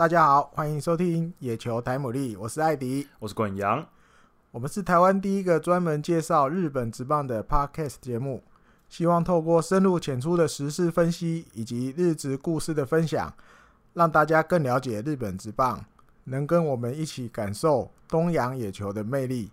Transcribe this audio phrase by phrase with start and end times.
[0.00, 3.86] 大家好，欢迎收听野球台姆利，我是艾迪，我是管阳，
[4.50, 8.42] 我们是台湾第一个专门介绍日本职棒的 Podcast 节目，
[8.88, 13.30] 希望透过深入浅出的时事分析以及日职故事的分享，
[13.92, 15.84] 让大家更了解日本职棒，
[16.24, 19.50] 能跟我们一起感受东洋野球的魅力。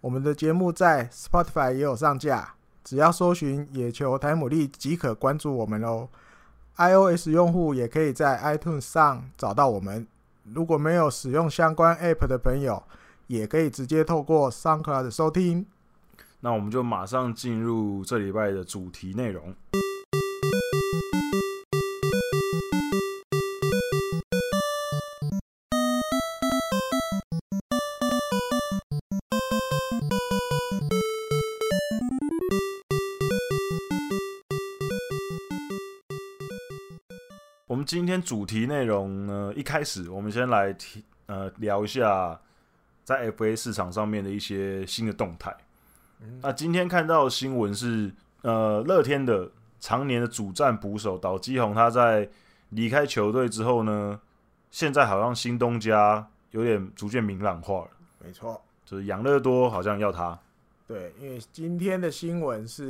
[0.00, 6.08] 我们的节目在 Spotify 也有上架，只要搜寻野球台姆利即可关注我们哦。
[6.78, 10.06] iOS 用户也可以在 iTunes 上找到我们。
[10.44, 12.82] 如果没有使用相关 App 的朋友，
[13.26, 15.66] 也可以直接透过 SoundCloud 收听。
[16.40, 19.54] 那我们就马上进入这礼拜的主题内容。
[37.86, 42.38] 今天主题内容呢，一开始我们先来提呃聊一下
[43.04, 45.56] 在 FA 市场上面的一些新的动态。
[46.20, 48.12] 嗯、那今天看到的新闻是，
[48.42, 52.28] 呃，乐天的常年的主战捕手岛基宏他在
[52.70, 54.20] 离开球队之后呢，
[54.72, 57.90] 现在好像新东家有点逐渐明朗化了。
[58.18, 60.36] 没错，就是养乐多好像要他。
[60.88, 62.84] 对，因为今天的新闻是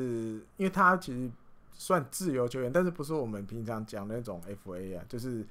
[0.56, 1.30] 因为他其实。
[1.78, 5.44] 算自由球员，但是不是我们平常讲的那种 FA 啊，就是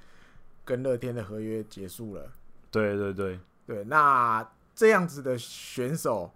[0.64, 2.30] 跟乐天的合约结束了。
[2.70, 6.30] 对对对对，那这样子的选手，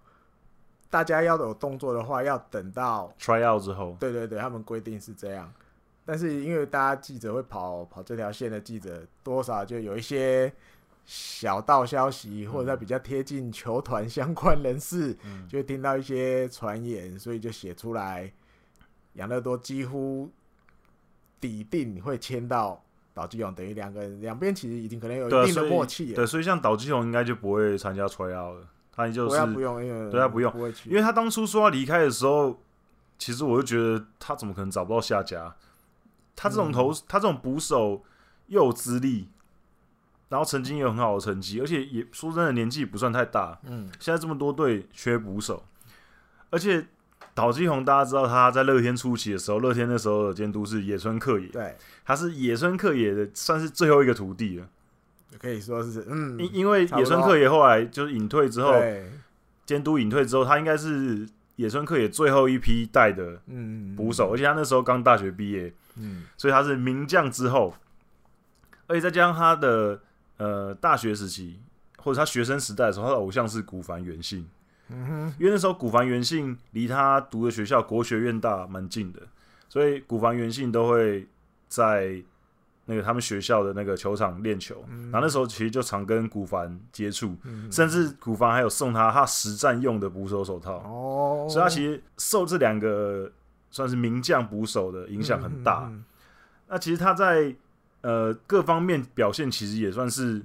[0.89, 3.97] 大家要有动作的话，要等到 try out 之后。
[3.99, 5.53] 对对对，他们规定是这样。
[6.07, 10.53] 但是因为大家记者会跑跑这条线的记者，多少就有一些
[11.05, 18.33] 小道消息，或者在比较贴近球团相关人士，嗯、就会听到一些传言，所以就写出来。
[19.15, 20.31] 养乐多几乎
[21.41, 26.15] 底定会签到岛基勇，等于两个人两边其实已经可能有一定的默契了。
[26.15, 30.53] 对，所以像岛基勇应该就不会参加 tryout 了，他就是不用，因为对他不用，
[30.87, 32.63] 因为他当初说要离开的时候，
[33.19, 35.57] 其实我就觉得他怎么可能找不到下家？
[36.37, 38.05] 他这种投，他这种捕手
[38.47, 39.29] 又有资历，
[40.29, 43.59] 然后曾经也有很好的成绩，而且也说真的年纪不算太大。
[43.65, 45.65] 嗯，现在这么多队缺捕手，
[46.51, 46.87] 而且。
[47.41, 51.75] 岛基宏，大家知道他在乐天初期的时候，乐天那时候的监督是野村克也，对，
[52.05, 54.69] 他是野村克也的算是最后一个徒弟了，
[55.39, 58.75] 可以说是，嗯，因因为野村克也后来就是隐退之后，
[59.65, 63.41] 监督隐退之后，他应该是野村克也最后一批带的
[63.97, 67.75] 捕手，嗯，而且他那时候刚大学毕业，嗯，所以他是名将之后，
[68.87, 70.03] 而且再加上他的
[70.37, 71.59] 呃大学时期
[71.97, 74.47] 或者他学生时代的时候，他的偶像是古凡元信。
[74.93, 79.21] 嗯哼，因为那时候古凡元信离他读的学校国学院大蛮近的，
[79.69, 81.27] 所以古凡元信都会
[81.69, 82.23] 在
[82.87, 84.85] 那个他们学校的那个球场练球。
[84.89, 90.79] 嗯、然后那时候其实就常跟古凡接触，嗯、甚至古凡还有送他他实战用的捕手手套。
[90.79, 93.31] 哦，所以他其实受这两个
[93.71, 95.87] 算是名将捕手的影响很大。
[95.91, 96.05] 嗯、
[96.69, 97.55] 那其实他在
[98.01, 100.43] 呃各方面表现其实也算是。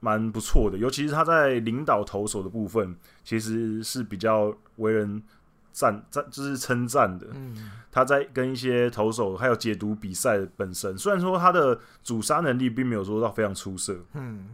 [0.00, 2.94] 蛮不错的，尤其是他在领导投手的部分，
[3.28, 5.22] 其实是比较为人
[5.70, 7.26] 赞赞，就是称赞的。
[7.34, 14.48] 嗯，他在跟一些投手还有解读比赛本身，虽然说他的阻杀能力并没有说到非常出色，嗯，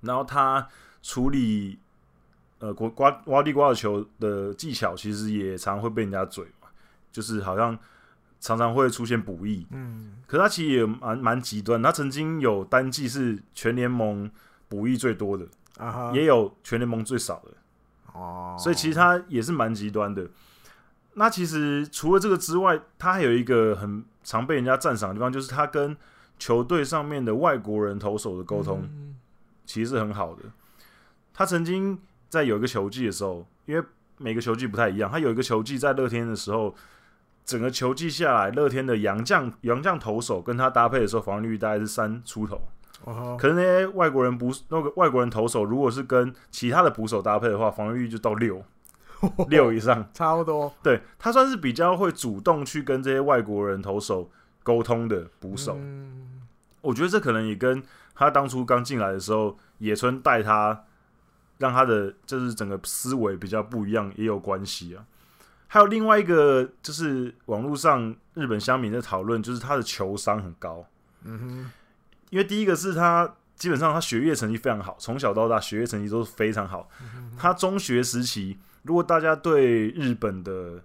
[0.00, 0.66] 然后他
[1.04, 1.78] 处理
[2.58, 6.66] 呃刮刮挖地瓜的球的技巧，其实也常会被人家嘴嘛，
[7.12, 7.78] 就是好像
[8.40, 14.28] 常常会出现补益，嗯，可是他其实也蛮蛮极端，他曾经有单季是全联盟。
[14.68, 16.12] 补益最多的，uh huh.
[16.12, 17.52] 也有全联盟最少的
[18.16, 18.58] ，oh.
[18.58, 20.28] 所以其实他也是蛮极端的。
[21.14, 25.96] 那其实除了这个之外，他还有一个很常被人家赞赏的地方，就是他跟
[26.38, 28.86] 球队上面的外国人投手的沟通，
[29.64, 30.42] 其实是很好的。
[30.42, 30.52] Mm hmm.
[31.32, 33.84] 他曾经在有一个球季的时候，因为
[34.18, 36.74] 每个球季不太一样，他有一个球季在乐天的时候，
[37.44, 42.60] 整个球季下来，乐天的洋将洋将投手跟他搭配的时候，防御率大概是三出头。
[43.38, 48.64] 可是那些外国人捕那个外国人投手，如果是跟其他的捕手搭配的话，防御率就到六
[49.48, 50.74] 六以上，差不多。
[50.82, 54.30] 对，他算是比较会主动去跟这些外国人投手
[54.62, 55.76] 沟通的捕手。
[55.78, 56.42] 嗯，
[56.80, 57.82] 我觉得这可能也跟
[58.14, 60.84] 他当初刚进来的时候，野村带他，
[61.58, 65.04] 让他的就是整个思维比较不一样也有关系啊。
[65.68, 70.84] 还有另外一个就是网络上日本乡民在讨论，就是他的球商很高。
[71.22, 71.70] 嗯哼。
[72.30, 76.88] 因为第一个是他基本上他学业成绩非常好，从小到大学业成绩都是非常好。
[77.38, 80.82] 他中学时期，如果大家对日本的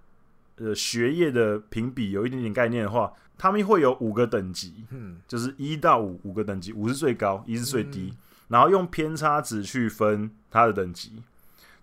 [0.58, 8.18] 呃学业的评比有一点点概念的话，他们会有五个等级，嗯，就是一到五五个等级，五是最高，一是最低，嗯、
[8.50, 11.24] 然后用偏差值去分他的等级。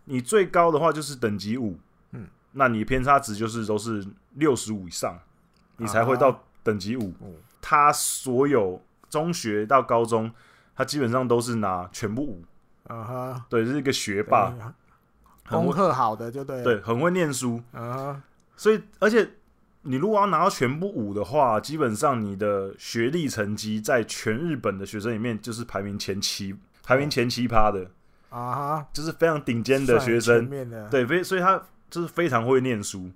[0.05, 1.79] 你最高的话就是等级五，
[2.13, 5.19] 嗯，那你偏差值就是都是六十五以上，
[5.77, 7.13] 你才会到等级五。
[7.61, 10.31] 他、啊、所有中学到高中，
[10.77, 12.45] 他基本上都是拿全部五，
[12.87, 14.55] 啊哈，对，是一个学霸。
[15.49, 18.23] 功课好的就对，对，很会念书啊。
[18.55, 19.31] 所以，而且
[19.83, 27.91] 你如果要拿到全部五的话，基本上你的学历成绩在全日本的学生里面就是排名前七，排名前七趴的
[28.29, 30.51] 啊，就是非常顶尖的学生。
[30.91, 33.11] 对，非所以他就是非常会念书，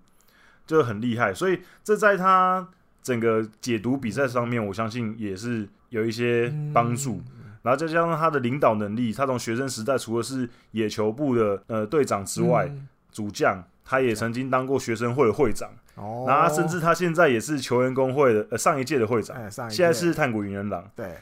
[0.67, 1.35] 就很厉害。
[1.35, 2.67] 所以这在他
[3.03, 7.17] 整个解读比赛上面，我相信也是有一些帮助。
[7.17, 15.71] 嗯然后再加上他的领导能力，他从学生时代除了是野球部的呃队长之外，嗯、主将，他也曾经当过学生会的会长。
[15.95, 20.91] 哦，然后甚至他现在也是球员工会的呃上一届的会长，哎、现在是炭谷云人朗。
[20.97, 21.15] 对，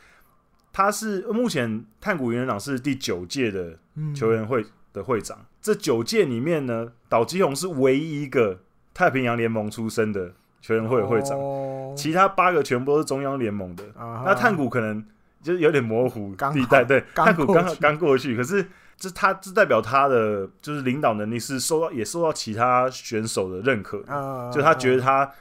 [0.73, 3.79] 他是目前炭谷云人朗是第九届的
[4.15, 5.37] 球员会的会长。
[5.39, 8.61] 嗯、这九届里面呢，岛基宏是唯一一个
[8.95, 13.85] 太平洋联盟出身的球员会的会长，哦、其他八个全部都是中央联盟的。
[13.97, 15.05] 啊、那炭谷可能。
[15.43, 18.63] 就是有点模糊地带，对，炭谷刚刚过去，可是
[18.99, 25.33] 这他这代表他的就是领导能力是受到也受到其他选手的认可，啊、就他觉得他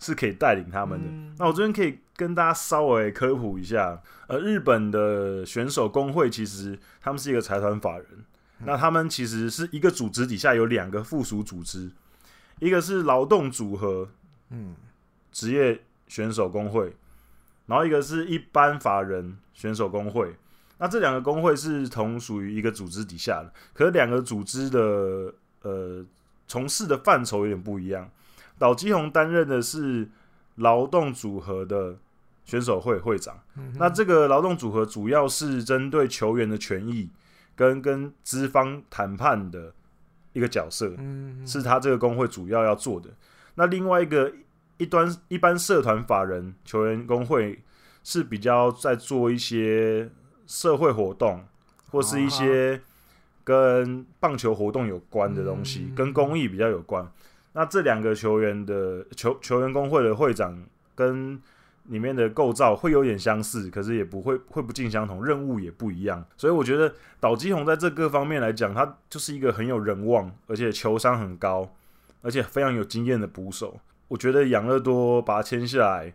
[0.00, 1.06] 是可以带领他们的。
[1.08, 3.96] 嗯、那我这边可以跟大家稍微科普一下，
[4.26, 8.06] 呃，日本的选手工会其实他们是一个财团法人，
[8.58, 11.88] 嗯、那他们其实是一个组织底下有两个附属组织，
[12.58, 14.08] 一个是劳动组合，
[14.50, 14.74] 嗯，
[15.32, 16.94] 职业选手工会。
[17.66, 20.36] 然后一个是一般法人选手工会，
[20.78, 26.06] 那这两个工会是同属于一个组织底下的，可是两个组织的呃
[26.46, 28.08] 从事的范畴有点不一样。
[28.56, 30.08] 岛基宏担任的是
[30.54, 31.96] 劳动组合的
[32.44, 37.10] 选手会会长，嗯、那这个劳动组合主要是针对球员的权益
[37.56, 39.74] 跟跟资方谈判的
[40.32, 43.10] 一个角色，嗯、是他这个工会主要要做的。
[43.56, 44.32] 那另外一个。
[44.78, 47.62] 一端一般社团法人球员工会
[48.04, 50.10] 是比较在做一些
[50.46, 51.42] 社会活动，
[51.90, 52.78] 或是一些
[53.42, 57.10] 跟棒球活动有关的东西，跟公益比较有关。
[57.54, 60.62] 那这两个球员的球球员工会的会长
[60.94, 61.40] 跟
[61.84, 66.22] 里面的构造会有点相似，可是也不会会不尽相同，任务也不一样。
[66.36, 71.72] 所以我觉得岛基宏在这各方面来讲，他就是一个很有人望，而且球商很高，
[72.26, 73.78] 而且非常有经验的捕手。
[74.08, 76.12] 我觉得养乐多把他签下来，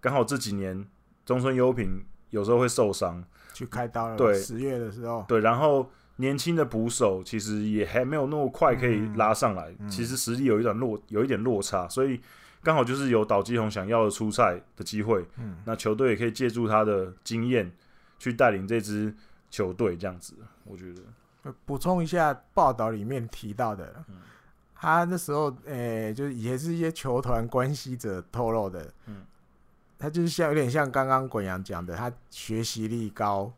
[0.00, 0.84] 刚好这几年
[1.24, 3.22] 中村优平有时候会受伤，
[3.54, 4.16] 去开刀了。
[4.16, 12.20] 对，十月的时候，对，然后年轻的捕手其实也还没有那么快可以拉上来，嗯、其实实力有一点落，有一点落差，所以
[12.60, 15.24] 刚好就是有岛崎宏想要的出赛的机会。
[15.38, 17.72] 嗯，那球队也可以借助他的经验
[18.18, 19.14] 去带领这支
[19.48, 21.52] 球队，这样子，我觉得。
[21.64, 24.04] 补充一下报道里面提到的。
[24.08, 24.16] 嗯
[24.82, 29.24] 他那时候，诶、欸，就是也是一些球团关系者透露的，嗯，
[29.96, 33.52] 他就是像有点像刚刚滚阳讲的，他学习力高，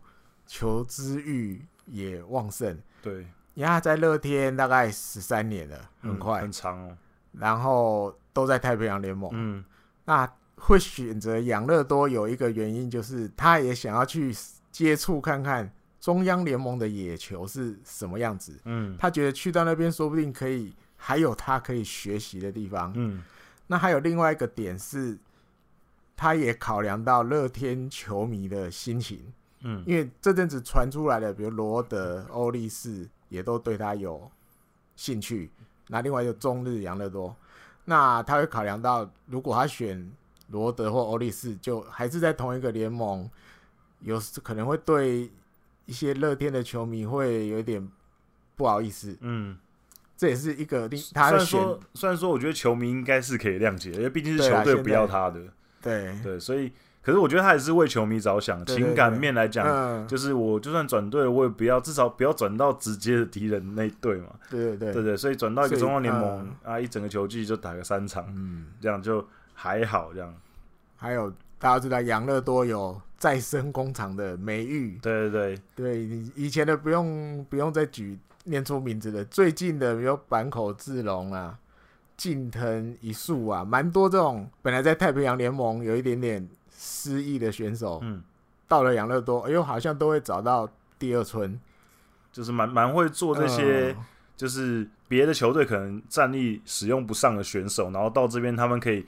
[0.47, 6.94] 求知欲也旺盛，对，因为他在乐天大概十三年了，很快，嗯、很长哦，
[7.32, 9.65] 然后都在太平洋联盟，嗯，
[10.05, 14.31] 那会选择养乐多有一个原因就是他也想要去
[14.70, 20.77] 接触看看中央联盟的野球是什么样子，嗯，他觉得去到那边说不定可以。
[21.06, 23.23] 还有他可以学习的地方，嗯，
[23.67, 25.19] 那还有另外一个点是，
[26.17, 29.20] 他也考量到乐天球迷的心情，
[29.61, 34.31] 嗯，因为这阵子传出来的，比如罗德、欧力士也都对他有
[34.96, 35.51] 兴趣，
[35.89, 37.37] 那另外一个中日养乐多，
[37.84, 40.11] 那他会考量到，如果他选
[40.49, 43.31] 罗德或欧力士，就还是在同一个联盟，
[44.01, 45.31] 有可能会对
[45.84, 47.87] 一些乐天的球迷会有点
[48.56, 49.58] 不好意思，嗯。
[50.17, 55.41] 这也是一个他虽然说，虽然说，我觉得球迷应该是可以谅解，因为毕竟是球队不要他的，
[55.83, 56.15] 对。
[56.23, 70.35] 对，所以，可是我觉得他也是为球迷着想，情感面来讲，嗯、就是我就算转队，我也不要，至少不要转到直接的敌人那一队嘛，对对对，对对，所以转到一个中央联盟、嗯、啊，一整个球季就打个三场，嗯，这样就还好，这样。
[70.97, 71.31] 还有
[71.65, 78.19] 大家知道养乐多有再生工厂的美誉，对对对，对你以前的不用不用再举。
[78.47, 81.59] 念出名字的，最近的有坂口智隆啊、
[82.15, 88.23] 近藤一树啊，蛮多这种本来在太平洋联盟有一点点失意的选手，嗯，
[88.69, 90.69] 到了养乐多，哎呦，好像都会找到
[90.99, 91.59] 第二春，
[92.31, 93.97] 就是蛮蛮会做这些
[94.37, 99.06] 就是别的球队可能战力使用不上的选手，然后到这边他们可以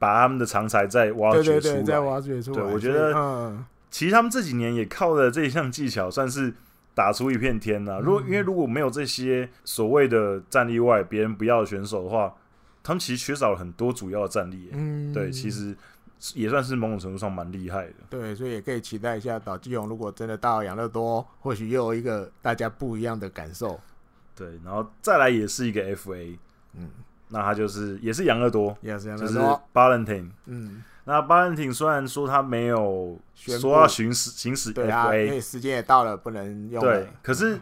[0.00, 2.56] 把他们的长才再挖掘出来，对对对，再挖掘出来。
[2.60, 6.52] 对，我觉得，嗯，其实他们这几年也靠着这一项技巧，算是
[6.92, 8.00] 打出一片天呐。
[8.02, 12.34] 如果因为如果没有这些所谓的战力外别人不要的选手的话，
[12.82, 14.70] 他们其实缺少了很多主要的战力。
[14.72, 15.76] 嗯，对，其实。
[16.34, 23.80] 也算是某种程度上蛮厉害的，对，所以也可以期待一下岛基勇如果真的到养乐多，或许又有一个大家不一样的感受。
[24.36, 26.36] 对，然后再来也是一个 FA，
[26.74, 26.90] 嗯，
[27.30, 37.58] 那他就是也是养乐多，也是养乐多，就是巴伦廷，嗯，那巴伦廷虽然说他没有说要行使行使 FA，对啊，因为时间也到了不能用了，对，可是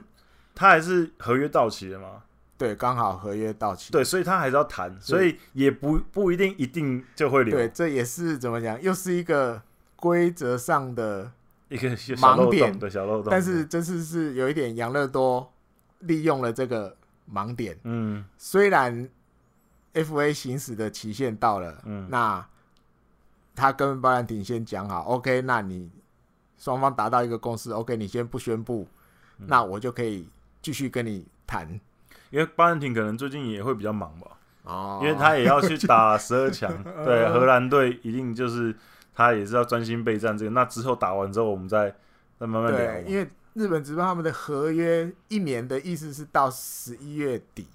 [0.54, 2.22] 他还是合约到期了嘛。
[2.58, 3.92] 对，刚好合约到期。
[3.92, 7.56] 对，所以他还是要谈，所以也不不一定一定就会留。
[7.56, 9.62] 对，这也是怎么讲，又是一个
[9.94, 11.30] 规则上的
[11.68, 13.28] 一个盲点的小漏洞。
[13.30, 15.52] 但是这次是有一点养乐多
[16.00, 16.96] 利用了这个
[17.32, 17.78] 盲点。
[17.84, 19.08] 嗯，虽然
[19.95, 22.47] FA 行驶的期限到了，嗯，那
[23.54, 25.90] 他跟巴兰廷先讲好，OK，那你
[26.57, 28.87] 双方达到一个共识，OK，你先不宣布，
[29.38, 30.28] 嗯，那我就可以
[30.62, 31.68] 继续跟你谈。
[32.30, 34.26] 因为巴兰廷可能最近也会比较忙吧，
[34.64, 36.71] 哦，因为他也要去打十二强，
[37.04, 38.75] 对，荷兰队一定就是
[39.14, 40.50] 他也是要专心备战这个。
[40.50, 41.90] 那之后打完之后，我们再
[42.38, 42.78] 再慢慢聊。
[42.78, 47.66] 对，因为日本职棒他们的合约一年的意思是到十一月底，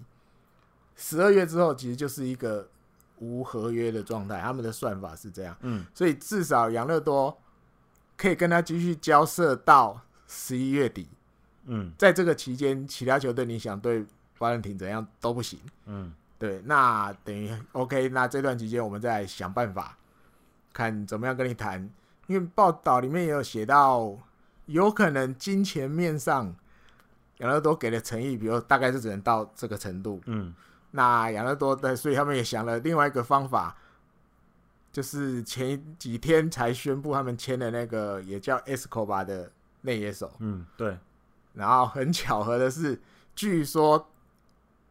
[1.03, 2.67] 十二月之后其实就是一个
[3.19, 5.53] 无合约的状态，他们的算法是这样。
[5.61, 7.37] 嗯，所以至少养乐多
[8.15, 11.09] 可以跟他继续交涉到十一月底。
[11.65, 14.05] 嗯，在这个期间，其他球队你想对？
[14.39, 19.97] 巴伦廷怎样都不行，嗯，对，那等于 OK，那这段期间我们再想办法，
[20.73, 21.89] 看怎么样跟你谈。
[22.27, 24.17] 因为报道里面也有写到，
[24.65, 26.53] 有可能金钱面上
[27.37, 30.53] 养乐多给的诚意，比如大概是只能到这个程度，嗯，
[30.95, 33.75] 那养乐多的，所以他们也想了另外一个方法，
[34.91, 40.97] 就是前几天才宣布他们签的那个也叫 Escobar 的内野手，嗯，对，
[41.53, 42.99] 然后很巧合的是，
[43.35, 44.07] 据说。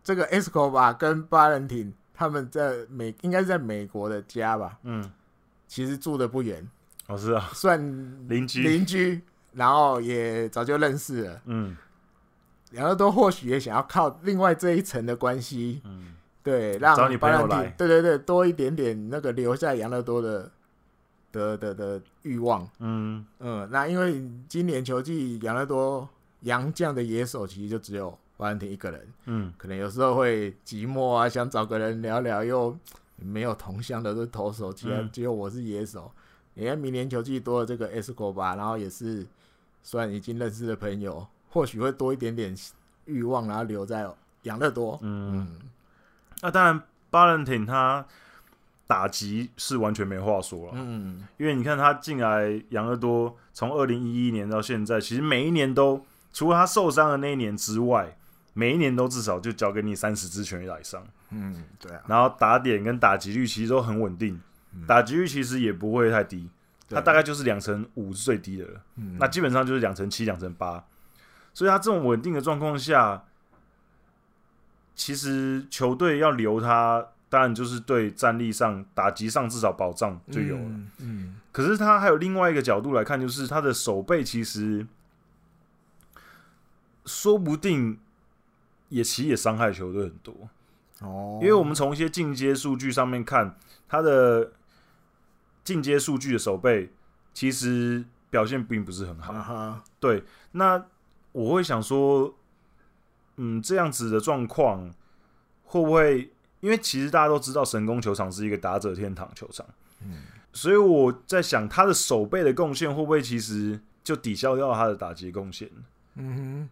[0.05, 4.77] 这个 Escobar 跟巴伦廷他们在美应该是在美国的家吧？
[4.83, 5.09] 嗯，
[5.69, 6.69] 其实住的不远，
[7.07, 7.81] 哦是啊，算
[8.29, 11.41] 邻居邻居，然后也早就认识了。
[11.45, 11.77] 嗯，
[12.73, 20.51] 养乐多或许也想要靠另外这一层的关系，嗯，对，让找你朋友来对对对多一点点那个留下养乐多的
[21.31, 22.69] 的的的欲望。
[22.81, 26.09] 嗯嗯，那因为今年球季养乐多
[26.41, 28.19] 洋将的野手其实就只有。
[28.39, 32.77] 巴兰廷一个人，嗯，可能有时候会寂寞啊，想找个人聊聊，又
[33.15, 36.11] 没有同乡的都投手，只有只有我是野手。
[36.55, 39.25] 你看明年球季多了这个 Escobar，然后也是
[39.85, 42.55] 虽然已经认识的朋友，或许会多一点点
[43.05, 44.05] 欲望，然后留在
[44.43, 44.99] 养乐多。
[45.03, 45.61] 嗯，嗯，
[46.41, 48.05] 那当然巴伦廷他
[48.87, 58.17] 打击是完全没话说了，嗯，因为你看他进来养乐多，从二零一一年到现在，其实每一年都除了他受伤的那一年之外。
[58.55, 64.39] 每一年都至少就交给你三十支全垒打以上，嗯，对啊，然后打点跟打击率其实都很稳定，
[64.75, 66.51] 嗯、打击率其实也不会太低，
[66.91, 70.85] 它大概就是两成五是最低的了，嗯、那基本上就是两成七、两成八，
[71.55, 73.25] 所以他这种稳定的状况下，
[74.95, 84.87] 其实球队要留他，当然就是对战力上、打击上至少保障就有了，嗯，嗯，可是他还有另外一个角度来看，就是他的手背其实
[87.05, 87.99] 说不定。
[88.93, 90.35] 也其实也伤害球队很多
[91.01, 93.57] 哦，因为我们从一些进阶数据上面看，
[93.89, 94.53] 他的
[95.65, 96.93] 进阶数据的手背
[97.33, 99.33] 其实表现并不是很好。
[99.33, 100.85] 啊、对，那
[101.33, 102.35] 我会想说，
[103.37, 104.93] 嗯，这样子的状况
[105.65, 106.31] 会不会？
[106.61, 109.67] 因为其实大家都知道神宫球场是一个打者天堂球场，
[110.05, 110.23] 嗯，
[110.53, 115.69] 所以我在想他的守备的贡献会不会其实就抵消掉他的打击贡献？
[116.15, 116.69] 嗯哼。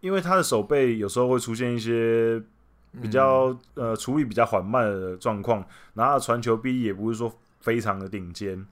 [0.00, 2.42] 因为他的守备有时候会出现一些
[3.00, 5.64] 比较、嗯、呃处理比较缓慢的状况，
[5.94, 8.66] 然后传球臂也不是说非常的顶尖，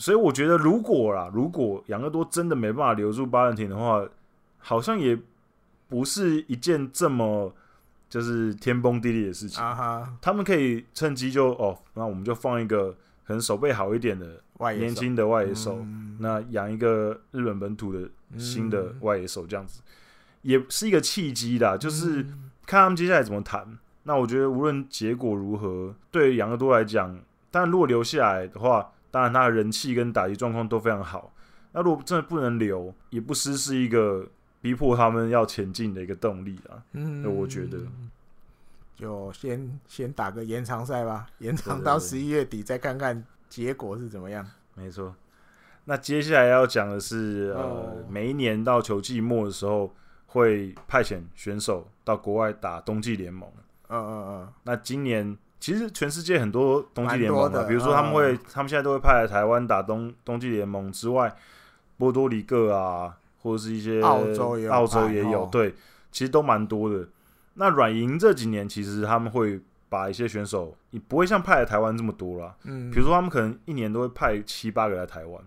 [0.00, 4.02] 所以我觉得如果啦，如果养乐多真的没办法留住巴伦廷的话，
[4.56, 5.16] 好像也
[5.90, 7.54] 不是一件这么
[8.08, 9.62] 就是天崩地裂的事情。
[9.62, 12.92] 啊、哈他们可以趁机就哦，那我们就放一个
[13.26, 14.40] 可能守备好一点的
[14.78, 19.82] 年轻的外野手，嗯、那养一个日本本土的新的外野手这样子。
[20.40, 22.22] 也是一个契机啦，就是
[22.64, 23.62] 看他们接下来怎么谈。
[23.66, 31.32] 嗯、那我觉得无论结果如何，对养乐多来讲，但如果留下来的话，当然他的人气跟打击状况都非常好。
[31.72, 34.26] 那如果真的不能留，也不失是一个
[34.60, 36.82] 逼迫他们要前进的一个动力啊。
[36.92, 37.78] 嗯，我觉得
[38.96, 44.46] 就先先打个延长赛吧，延长到十一月底再看看结果是怎么样。
[44.74, 45.14] 没错。
[45.84, 49.92] 那接下来要讲的是，呃，每一年到球季末的时候，
[50.26, 53.48] 会派遣选手到国外打冬季联盟。
[53.88, 54.52] 嗯嗯嗯。
[54.64, 61.32] 那今年其实全世界很多冬季联盟的，比如说他们会，他们现在都会派来台湾打冬冬季联盟之外，
[61.98, 65.74] 波多黎各啊，或者是一些澳洲也有，澳洲也有，对，
[66.10, 67.06] 其实都蛮多的。
[67.54, 72.56] 那软银这几年其实他们会把一些选手，你不会像派来台湾这么多啦。
[72.64, 72.90] 嗯。
[72.90, 75.42] 比如说他们可能一年都会派七八个来台湾。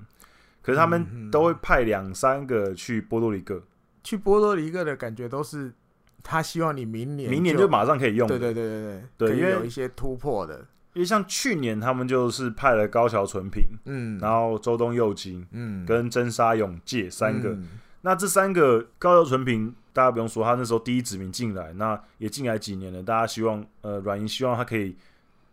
[0.62, 3.62] 可是他们都会派两三个去波多黎各，
[4.02, 5.74] 去波多黎各的感觉都是
[6.24, 10.66] 他希望你明年明年就马上可以用，对对对对对，因为有一些突破的。
[10.94, 17.58] 因为像去年他们就是派了高桥纯平，嗯，然后周东佑京，嗯，跟真沙永介三个。
[18.02, 24.96] 那这三个高桥纯平，大家不用说，他那时候第一指名进来，那也进来几年了，大家希望呃软银希望他可以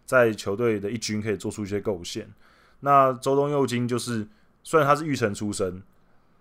[0.07, 2.29] 在球队的一军可以做出一些贡献。
[2.81, 4.27] 那周东佑京就是。
[4.63, 5.83] 虽然他是育成出身，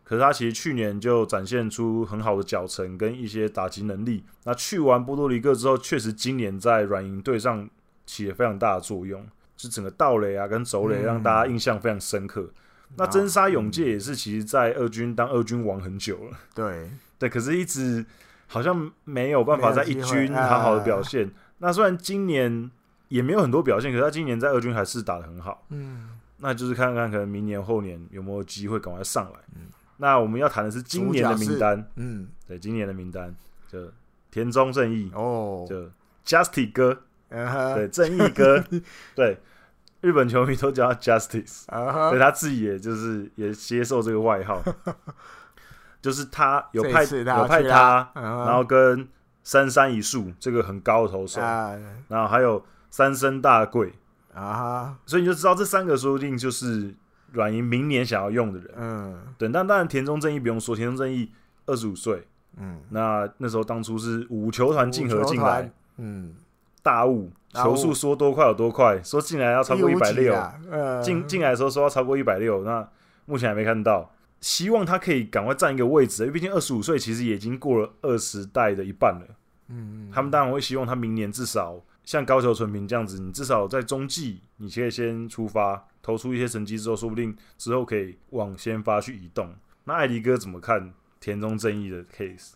[0.10, 4.24] 可是他其实去年就展现出很好的脚程跟一些打击能力。
[4.44, 7.70] 那去完波多黎各之后，确实今年在软银队上
[8.08, 9.24] 起了非常大的作用，
[9.56, 12.42] 就整个盗垒啊跟走垒让大家印象非常深刻。
[12.42, 16.90] 嗯、那真沙永介也是，其实在二军当二军王很久了，对
[17.20, 18.04] 对，可是一直
[18.48, 21.28] 好像没有办法在一军好好的表现。
[21.28, 22.72] 啊、那虽然今年
[23.10, 25.68] 也没有很多表现，可是他今年在二军还是打的很好。
[25.70, 26.10] 嗯。
[26.42, 29.40] 那就是看看可能明年后年有没有机会赶快上来。
[29.56, 29.64] 嗯，
[30.00, 31.88] 那我们要谈的是今年的名单。
[31.96, 33.36] 嗯，对，今年的名单
[33.68, 33.80] 就
[34.32, 35.90] 田中正义哦，就
[36.26, 38.64] Justy 哥，对，正义哥，
[39.16, 39.40] 对，
[40.02, 41.66] 日本球迷都叫他 Justice，
[42.12, 44.64] 对，他自己也就是也接受这个外号，
[46.02, 49.08] 就是他有派有派他，然后跟
[49.44, 51.40] 三山一树这个很高的投手，
[52.08, 53.94] 然后还有三森大贵。
[54.32, 56.96] 啊，所以你就知道这三个说不定就是
[57.32, 58.74] 软银明年想要用的人。
[58.78, 59.50] 嗯，对。
[59.50, 61.32] 但当然，田中正义不用说，田中正义
[61.66, 62.28] 二十五岁。
[62.58, 65.72] 嗯，那那时候当初是五球团竞合进来。
[65.98, 66.34] 嗯，
[66.82, 70.36] 大雾球速说多快有多快，说进来要超过一百六。
[71.04, 72.88] 进进来的时候说要超过一百六，那
[73.26, 74.12] 目前还没看到。
[74.42, 79.28] 希望他可以赶快占一个位置，因为毕竟二十五岁其实也已经过了二十代的一半了。
[79.68, 81.80] 嗯，他们当然会希望他明年至少。
[82.06, 89.54] 像高桥纯平这样子，你至少在中继，你可以先出发，投出一些成绩之后，说不定之后可以往先发去移动。
[89.84, 92.52] 那艾迪哥怎么看田中正义的 case？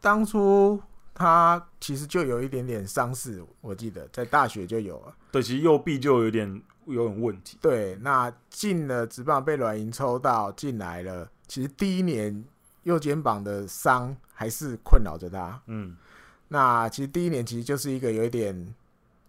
[0.00, 0.80] 当初
[1.14, 5.14] 他其实就有一点点伤势，我记得在大学就有了。
[5.30, 7.58] 对，其实右臂就有点有点问题。
[7.60, 12.44] 对，那进了职棒被软银抽到进来了，其实第一年
[12.82, 15.60] 右肩膀的伤还是困扰着他。
[15.66, 15.96] 嗯，
[16.48, 18.74] 那其实第一年其实就是一个有一点。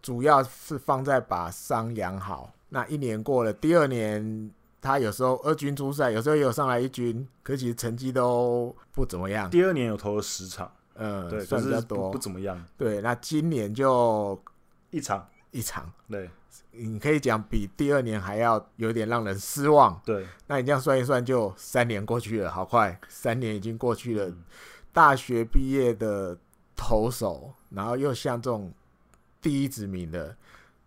[0.02, 2.54] 主要是放在把伤养好。
[2.74, 4.50] 那一年过了，第二年
[4.82, 9.48] 他有时候二军出赛，有时候也有上来一军，可其实成绩都不怎么样。
[9.52, 12.60] 第二年有投了十场，嗯，对，算比较多，不怎么样。
[12.76, 14.42] 对，那今年就
[14.90, 16.28] 一场一场，对，
[16.72, 20.02] 你可以讲比第二年还要有点让人失望。
[20.04, 24.26] 对，那你这样算一算，就三年过去了，好快，三年已经过去了。
[24.30, 24.44] 嗯，
[24.92, 26.36] 大学毕业的
[26.76, 28.74] 投手，然后又像这种。
[29.44, 30.34] 第一殖民的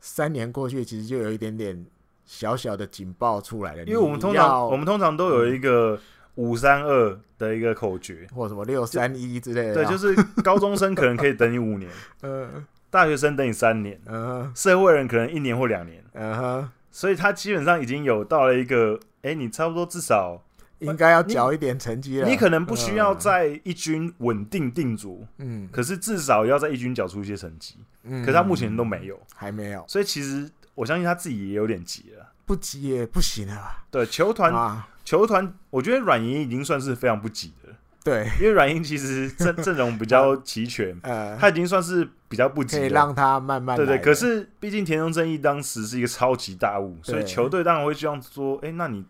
[0.06, 1.84] 三年过去，其实就有一点点
[2.24, 3.82] 小小的警报出来了。
[3.82, 5.98] 因为我们通常我们通常都有一个
[6.36, 9.74] 五三二的一个口诀，或什么六三一之类的。
[9.74, 10.14] 对，就是
[10.44, 11.90] 高中生可能可以等你五年，
[12.22, 20.40] 嗯，大学生等你三年，嗯，社会人可能一年或两年，嗯哼，所以他基本上已经有到了一个，哎，你差不多至少。
[20.80, 22.28] 应该要缴一点成绩了。
[22.28, 27.76] 你可能不需要在一军稳定定足，嗯，可是至少要在一军缴出一些成绩。
[28.02, 29.84] 嗯，可是他目前都没有，还没有。
[29.88, 32.26] 所以其实我相信他自己也有点急了。
[32.44, 33.84] 不急也不行啊。
[33.90, 37.72] 对，球团，球团，我觉得软银已经算是非常不急的。
[38.04, 43.76] 对，因为软银其实阵阵容比较 齐全，呃，他已经算是比较不急，可以让他慢慢。
[43.76, 49.04] 对对，可是毕竟田中正义当时是一个超级大物，所以球队当然会希望说，哎，那你。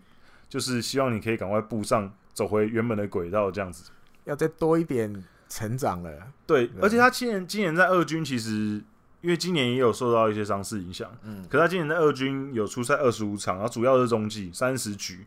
[0.57, 3.91] 就是希望你可以赶快步上，走回原本的轨道，这样子。
[4.25, 6.11] 要再多一点成长了。
[6.47, 8.83] 对，而且他今年今年在二军，其实
[9.21, 15.27] 因为今年也有受到一些伤势影响，嗯，可他今年在二军有出赛二十五场，然后主要是中继三十局，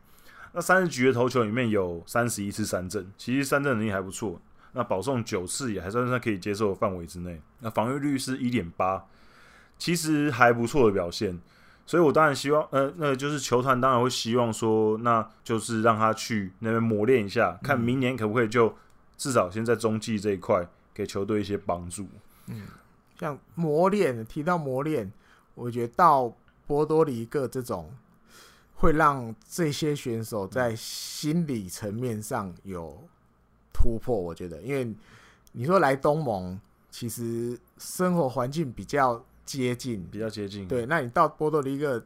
[0.54, 4.42] 那三十局的投球里面有三十一次三振，其实三振能力还不错。
[4.72, 7.40] 那保送九次也还算是在可以接受的范围之内。
[7.60, 9.06] 那防御率是一点八，
[9.78, 11.40] 其实还不错的表现。
[11.90, 18.72] 所以，我当然希望，呃，那就是球团当然会希望说，那就是让他去那边磨练一下，看明年可不可以就
[19.18, 22.08] 至少先在中继这一块给球队一些帮助。
[22.46, 22.68] 嗯，
[23.20, 25.12] 像磨练，提到磨练，
[25.56, 26.32] 我觉得到
[26.68, 27.92] 波多黎各这种
[28.76, 33.10] 会让这些选手在心理层面上有
[33.74, 34.16] 突破。
[34.16, 34.94] 我觉得，因为
[35.54, 39.26] 你说来东盟，其实生活环境比较
[39.58, 40.68] 接近，比较接近。
[40.68, 42.04] 对，那你到波多黎各，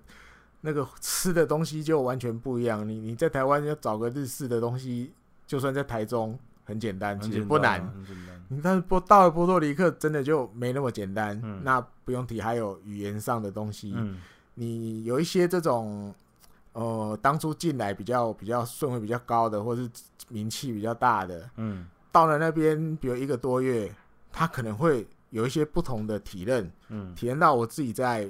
[0.62, 2.88] 那个吃的东西就完全不一样。
[2.88, 5.12] 你你在台湾要找个日式的东西，
[5.46, 7.86] 就算在台中很简单，其实不难。
[8.48, 11.38] 你但是波到了波多黎各，真的就没那么简单。
[11.44, 13.94] 嗯、那不用提，还有语言上的东西。
[13.94, 14.22] 嗯、
[14.54, 16.16] 你有一些这种，
[16.72, 19.90] 呃，当初进来比较比较顺位比较高的，或是
[20.30, 23.94] 名气比较大的，嗯，到了那边，比如一个多月，
[24.32, 26.72] 他可能会有一些不同的体认。
[26.88, 28.30] 嗯，体验到我自己在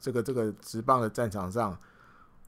[0.00, 1.76] 这个这个直棒的战场上，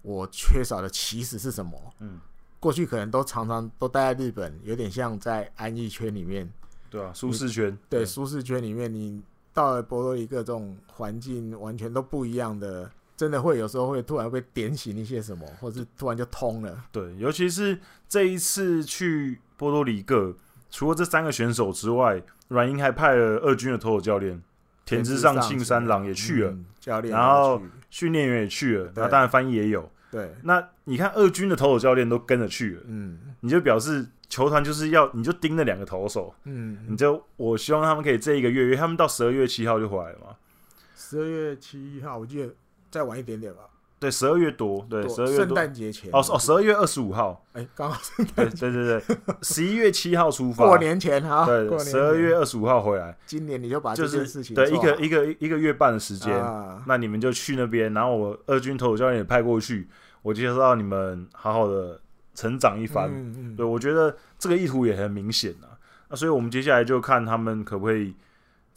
[0.03, 1.79] 我缺少的其实是什么？
[1.99, 2.21] 嗯。
[2.61, 6.53] 过去可能都常常都待在日本，有点像在安逸圈里面，
[6.91, 9.23] 对啊，舒适圈，对，舒适圈里面，你
[9.55, 16.85] 到了波多黎各这种环境完全都不一样的，真的会有时候会突然会点醒一些什么，或是突然就通了。
[16.91, 20.35] 对，尤其是这一次去波多黎各，
[20.69, 24.43] 除了这三个选手之外，软银还派了二军的投手教练
[24.85, 29.91] 田之上庆三郎也去了，嗯、教练，然后训练员也去了，那当然翻译也有。
[30.11, 40.37] 对，那你看二军的投手教练都跟着去了，嗯，你就表示球团就是要，你就盯那两个投手，嗯，你就我希望他们可以这一个月，因为他们到十二月七号就回来了嘛，
[40.97, 42.55] 十二月七号，我记得
[42.91, 43.61] 再晚一点点吧，
[44.01, 59.89] 对，十二月多，对，十二月圣诞节前，哦哦，十二月二十五号，哎、欸，刚好圣诞节，对对对对， 十一月七号出发，过年前哈，对，十二月二十五号回来，今年你就把这件事情对一个一个一个月半的时间，啊、那你们就去那边，然后我二军投手教练也派过去。
[60.23, 62.01] 我介绍你们好好的
[62.35, 65.79] 成长一番，嗯嗯、对，我觉得这个意图也很明显啊。
[66.09, 68.15] 那所以我们接下来就看他们可不可以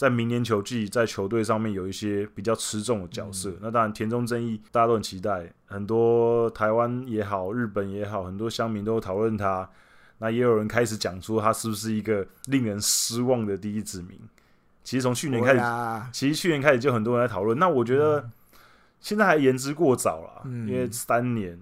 [0.01, 3.51] 在明年球季在球队上面有一些比较吃重的角色。
[3.51, 9.69] 嗯、那当然田中正义大家都很期待，很多台湾也好，日本也好，很多乡民都讨论他。
[10.17, 14.19] 那也有人开始讲出他是不是一个令人失望的第一指名。
[14.83, 15.61] 其实从去年开始，
[16.11, 17.59] 其实去年开始就很多人在讨论。
[17.59, 18.21] 那我觉得。
[18.21, 18.31] 嗯
[19.03, 21.59] 现在还言之过早了，嗯、因为三年，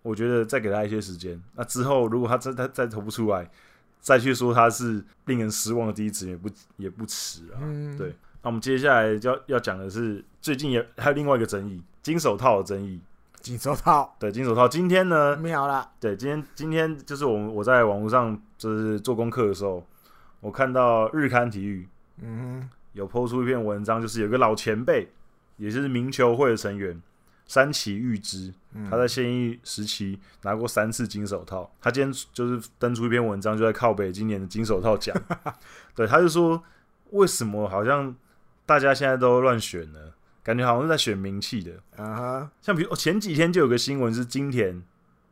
[0.00, 1.38] 我觉得再给他一些时间。
[1.54, 3.50] 那之后，如果他再再再投不出来，
[4.00, 7.60] 再去说他是令人失望的第一指名也不也不迟啊。
[7.60, 8.08] 嗯、对，
[8.42, 13.00] 那我们接下来就要要讲的是，最近也还有另外一个争议，金手套的争议。
[13.40, 14.68] 金手套，对，金手套。
[14.68, 15.90] 今天呢，没有了。
[15.98, 19.86] 对，今天今天就是我我在网络上就是做功课的时候，
[20.40, 21.88] 我看到日刊体育，
[22.20, 25.08] 嗯哼，有 po 出一篇文章，就是有个老前辈。
[25.56, 26.98] 也就是名球会的成员
[27.50, 28.54] 山崎裕之，
[28.88, 31.68] 他在现役时期拿过三次金手套。
[31.80, 35.12] 他今天就是登出一篇文章，就在靠北今年的金手套奖。
[35.92, 36.62] 对，他就说
[37.10, 38.14] 为什么好像
[38.64, 39.98] 大家现在都乱选呢？
[40.44, 41.72] 感觉好像是在选名气的。
[41.96, 42.48] 啊、uh，huh.
[42.62, 44.80] 像比如前几天就有个新闻是金田，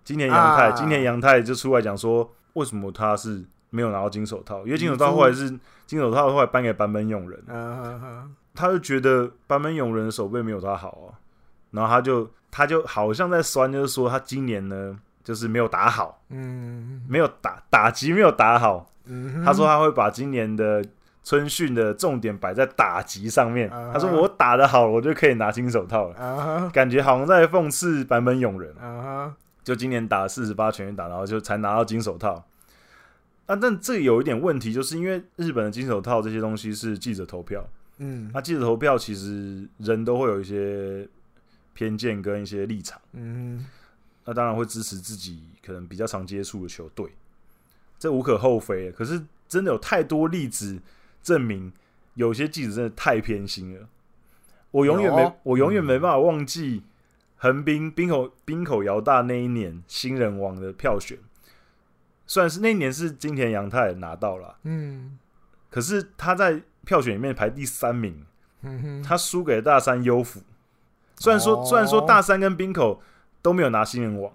[0.02, 0.76] 金田阳太，uh huh.
[0.76, 4.66] 金田阳太就出来讲说，为什么他是没有拿到金手套？
[4.66, 5.48] 因为金手套后来是
[5.86, 7.40] 金手套后来颁给坂本勇人。
[7.46, 8.28] Uh huh.
[8.56, 11.14] 他就觉得坂本勇人的手背没有他好啊，
[11.78, 20.84] 然后他就他就好像在酸，就是说他今年呢就是没有打好，嗯，没有打打击没有打好，嗯，他说他会把今年的
[21.22, 23.68] 春训的重点摆在打击上面。
[23.70, 23.92] Uh.
[23.92, 26.70] 他说我打得好，我就可以拿金手套了，uh.
[26.70, 28.74] 感觉好像在讽刺版本勇人。
[28.82, 29.30] Uh.
[29.62, 32.42] 就今年打四十八全垒打，然后就才拿到金手套。
[33.44, 37.62] 啊，但这有一点问题，就是因为日本的金手套这些东西是记者投票。
[37.98, 41.06] 嗯，那记者投票其实人都会有一些
[41.78, 43.64] 偏见跟一些立场，嗯，
[44.24, 47.14] 那当然会支持自己可能比较常接触的球队，
[48.00, 48.90] 这无可厚非。
[48.90, 50.82] 可是真的有太多例子
[51.22, 51.72] 证明，
[52.14, 53.88] 有些记者真的太偏心了。
[54.72, 56.82] 我永远没，哦、我永远没办法忘记
[57.36, 61.16] 横滨滨口滨口遥大那一年新人王的票选，
[62.26, 65.16] 虽然是那一年是金田阳太拿到了，嗯，
[65.70, 66.62] 可是他在。
[66.84, 68.24] 票选里面排第三名，
[68.62, 70.40] 嗯、哼他输给了大山优辅。
[71.18, 73.02] 虽然说，哦、虽然说大三跟冰口
[73.42, 74.32] 都没有拿新人王，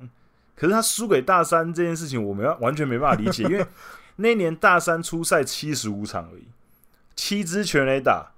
[0.56, 3.44] 可是他输给大三这件事情，我们要完全没办法理解。
[3.50, 3.66] 因为
[4.18, 6.48] 那年大三出赛七十五场而已，
[7.16, 8.32] 七支全垒打，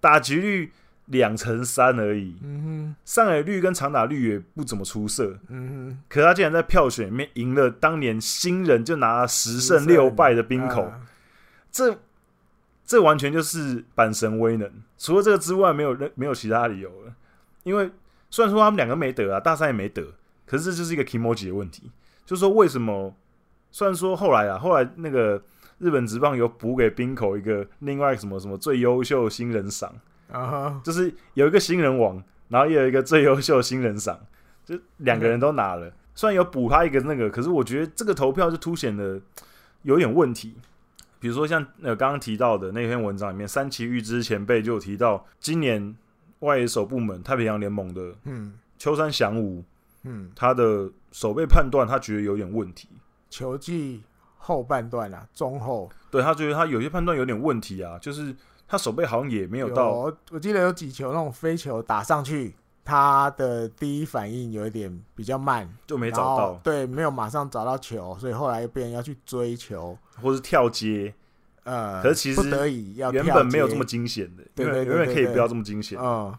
[0.00, 0.72] 打击率
[1.06, 5.38] 两成三而已，嗯、哼上垒率跟长打率也不怎么出色。
[5.48, 11.00] 嗯、哼可是他竟然在票选里面赢了当年新人就拿了十胜六败的冰口，啊、
[11.72, 11.98] 这。
[12.86, 17.12] 这完全就是阪神威能，除了这个之外，没有任没有其他理由了。
[17.62, 17.90] 因为
[18.30, 20.14] 虽然说他们两个没得啊，大三也没得，
[20.46, 21.90] 可是这就是一个 kimoji 的问题，
[22.24, 23.14] 就是说为什么？
[23.72, 25.40] 虽然说后来啊，后来那个
[25.78, 29.94] 日本职棒有补给冰口一个另外什么什么最优秀新人赏
[30.28, 30.82] 啊，uh huh.
[30.82, 34.18] 就是有一个新人王，然后也有一个最优秀新人赏，
[34.64, 35.88] 就两个人都拿了。
[35.88, 35.94] Uh.
[36.16, 39.20] 虽然有补他一个那个，可是我觉得这个投票就凸显了
[39.82, 40.56] 有点问题。
[41.20, 45.94] 比如说像呃刚刚提到的那篇文章里面，三崎玉之前辈就有提到，今年
[46.40, 49.64] 外野手部门太平洋联盟的嗯秋山翔吾
[50.02, 52.88] 嗯他的守备判断他觉得有点问题。
[53.30, 54.02] 球技
[54.36, 58.34] 后半段啊，中后对他觉得他有些判断有点问题啊，就是
[58.66, 60.08] 他手背好像也没有到。
[60.08, 66.54] 有我记得有几球那种飞球打上去，他的第一反应有一点比较慢，就没找到。
[66.64, 69.96] 对，没有马上找到球，所以后来又变要去追球。
[70.22, 71.14] 或是跳接，
[71.64, 75.98] 呃，可是其实不得已要原本没有这么惊险的，对原本可以不要这么惊险。
[76.00, 76.34] 嗯，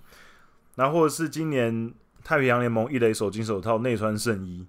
[0.76, 4.66] 然后或者是今年太平洋联盟一垒手金手套内穿圣衣，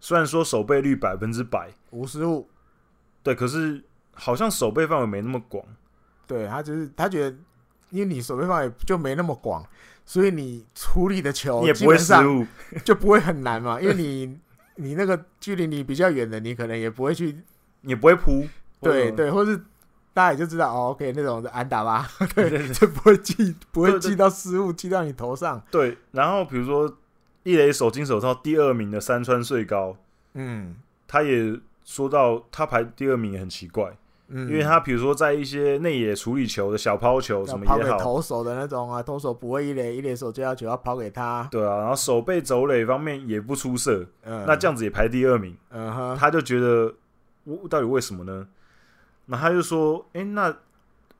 [0.00, 2.48] 虽然说守备率百分之百无失误，
[3.22, 5.64] 对，可是好像守备范围没那么广。
[6.26, 7.36] 对，他就是他觉得，
[7.90, 9.66] 因为你守备范围就没那么广，
[10.04, 12.46] 所以你处理的球你也不会失误，
[12.84, 13.80] 就不会很难嘛。
[13.80, 14.38] 因为你
[14.76, 17.38] 你那个距离你比较远的，你可能也不会去。
[17.84, 18.48] 也不会扑，
[18.80, 19.60] 对对，或是
[20.14, 25.60] 大家也就知道哦，OK，那种安打吧， 对，就不会记，不会记到失误，记到你头上。
[25.72, 26.96] 对，然后比如说
[27.42, 29.96] 一垒手金手套第二名的山川穗高，
[30.34, 30.76] 嗯，
[31.08, 33.96] 他也说到他排第二名也很奇怪，
[34.28, 46.94] 嗯，因为他比如说在一些内野处理球的小抛球什么也好，投手的那种啊，投手不会一垒，一垒手接到球要抛给他，对啊，然后手背走垒方面也不出色，嗯，那这样子也排第二名，嗯哼，他就觉得。
[47.46, 48.46] 我到底为什么呢？
[49.26, 50.54] 那他就说：“诶、欸，那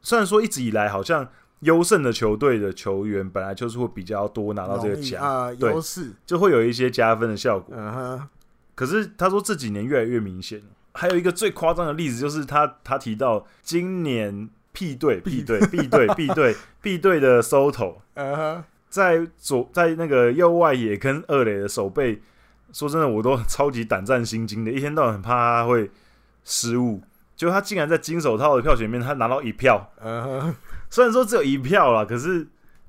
[0.02, 1.26] 虽然说一直以来好像
[1.60, 7.74] 优胜的球队的球员本来就是会比较多拿到这个奖啊，优势就会有一些加分的效果。
[7.74, 8.28] 嗯哼，
[8.74, 10.60] 可是他说这几年越来越明显。
[10.92, 22.20] 还有一个最夸张的例子就是他他提到今年 P 队 P 队 B 队 B 队 B 队的 Soto，嗯哼，在左在那个右外野跟二垒的手背，
[22.72, 25.90] 说真的我都超级胆战心惊的，一天到晚很怕他会。
[26.46, 27.00] 失误，
[27.36, 29.92] 就他竟然在金手套的票选里面，他拿到一票。
[30.00, 30.54] 嗯、uh，huh.
[30.88, 32.46] 虽然说只有一票啦，可是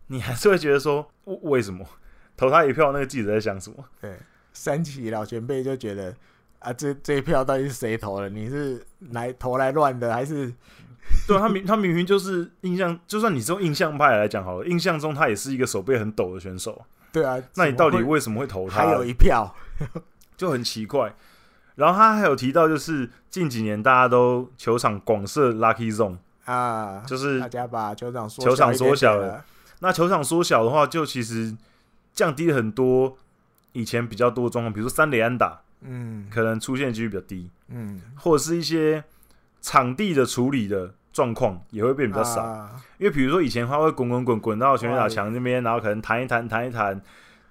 [0.08, 1.86] 你还是会觉得说，为什么
[2.38, 2.92] 投他一票？
[2.92, 3.84] 那个记者在想什么？
[4.00, 4.18] 对，
[4.54, 6.16] 三期老前辈就觉得
[6.60, 8.30] 啊，这这一票到底是谁投的？
[8.30, 10.54] 你是来投来乱的，还是？
[11.28, 16.84] 对，他明他明明就是印象，就算你是用印象派来讲好了，印象中他也是一个手背很抖的选手。
[17.12, 18.78] 对啊，那你到底为什么会投他？
[18.78, 19.56] 还有一票，
[20.36, 21.16] 就很奇怪。
[21.76, 29.44] 然后他还有提到，就是近几年大家都球场广设 Lucky Zone 啊，就是大家把球场缩球场缩小了。
[29.80, 31.56] 那球场缩小的话，就其实
[32.14, 33.18] 降低了很多
[33.74, 39.04] 以前比较多的状况，比如说三垒安打，嗯，可能出现几率比较低，嗯，或者是一些
[39.62, 42.42] 场地的处理的状况也会变比较少。
[42.42, 47.02] 啊、因为比如说以前他会滚滚滚滚到全垒打墙那边，然后可能弹一弹弹一弹，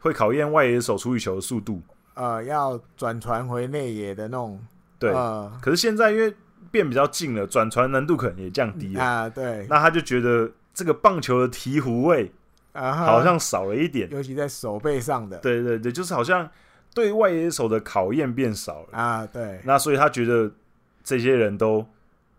[0.00, 1.82] 会考验外野手处理球的速度。
[2.14, 4.64] 呃，要转传回内野的那种，
[5.00, 5.12] 对。
[5.12, 6.32] 呃、可是现在因为
[6.70, 9.28] 变比较近了，转传难度可能也降低了啊。
[9.28, 9.66] 对。
[9.68, 12.32] 那他就觉得这个棒球的鹈鹕味
[12.72, 15.38] 啊，好像少了一点，尤其在手背上的。
[15.38, 16.48] 对对对，就是好像
[16.94, 19.26] 对外野手的考验变少了啊。
[19.26, 19.60] 对。
[19.64, 20.48] 那所以他觉得
[21.02, 21.84] 这些人都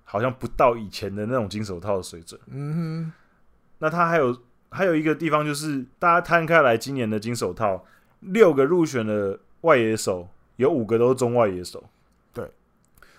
[0.05, 2.39] 好像不到以前的那种金手套的水准。
[2.47, 3.11] 嗯哼。
[3.79, 4.37] 那他还有
[4.69, 7.83] 还有一个地方就是，大家摊开来，今年的金手套
[8.21, 9.37] 六个入选的。
[9.65, 11.83] 外野手有五个都是中外野手，
[12.31, 12.49] 对。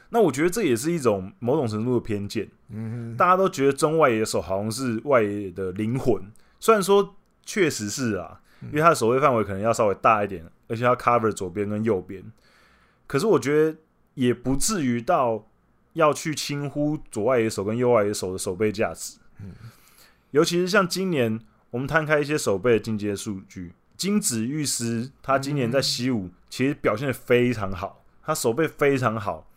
[0.08, 2.48] 那我觉得这也是一种某种程度的偏见。
[2.68, 6.22] 嗯哼，大家都觉得中外野手好像是外野的灵魂，
[6.58, 12.24] 虽然说确实是啊，因为他的守备范围可能要稍微大一点，而且要 cover 左边跟右边。
[13.06, 13.76] 可是我觉得
[14.14, 15.46] 也不至于到
[15.92, 19.18] 要去轻忽左外野手跟右外野手的守备价值。
[19.40, 19.52] 嗯，
[20.30, 21.38] 尤其是像今年
[21.70, 23.72] 我们摊开一些守备的进阶数据。
[23.96, 29.48] 金子玉师，他今年在西武其实表现的非常好，他守备非常好，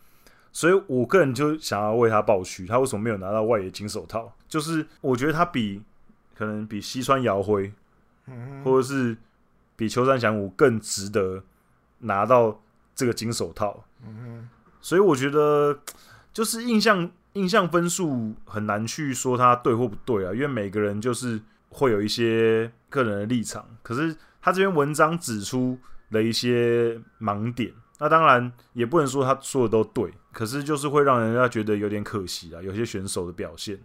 [0.50, 2.66] 所以我个人就想要为他抱屈。
[2.66, 4.32] 他为什么没有拿到外野金手套？
[4.48, 5.82] 就是我觉得他比
[6.34, 7.70] 可能比西川遥辉，
[8.64, 9.14] 或者是
[9.76, 11.44] 比秋山翔吾更值得
[11.98, 12.62] 拿到
[12.94, 13.84] 这个金手套。
[14.80, 15.80] 所以我觉得
[16.32, 24.16] 就是印象印象分数很难去说他对或不对啊，因为每个人就是会有一些个人的立场，可是。
[24.40, 25.78] 他这篇文章指出
[26.10, 32.62] 了一些盲点，那当然也不能说他说的都对，可是就是会让人家觉得有点可惜啊。
[32.62, 33.78] 有些选手的表现，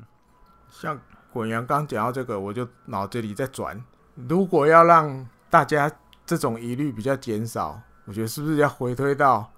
[0.69, 0.99] 像
[1.31, 3.83] 滚阳刚讲到这个，我就脑子里在转，
[4.27, 5.91] 如果要让大家
[6.25, 9.51] 这种疑虑比较减少，我觉得是不是要回推到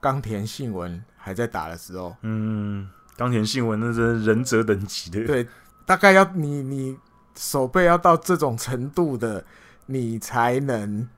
[0.00, 2.16] 冈田信文还在打的时候？
[2.22, 5.24] 嗯，冈田信文那是忍者等级的。
[5.24, 5.46] 对，
[5.86, 6.98] 大概要你你
[7.36, 9.44] 手背要到这种程度的，
[9.90, 11.08] 你才能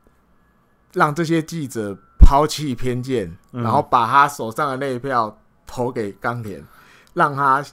[0.94, 6.64] 让这些记者抛弃偏见，嗯、然后把他手上的那一票投给冈田，
[7.14, 7.64] 让他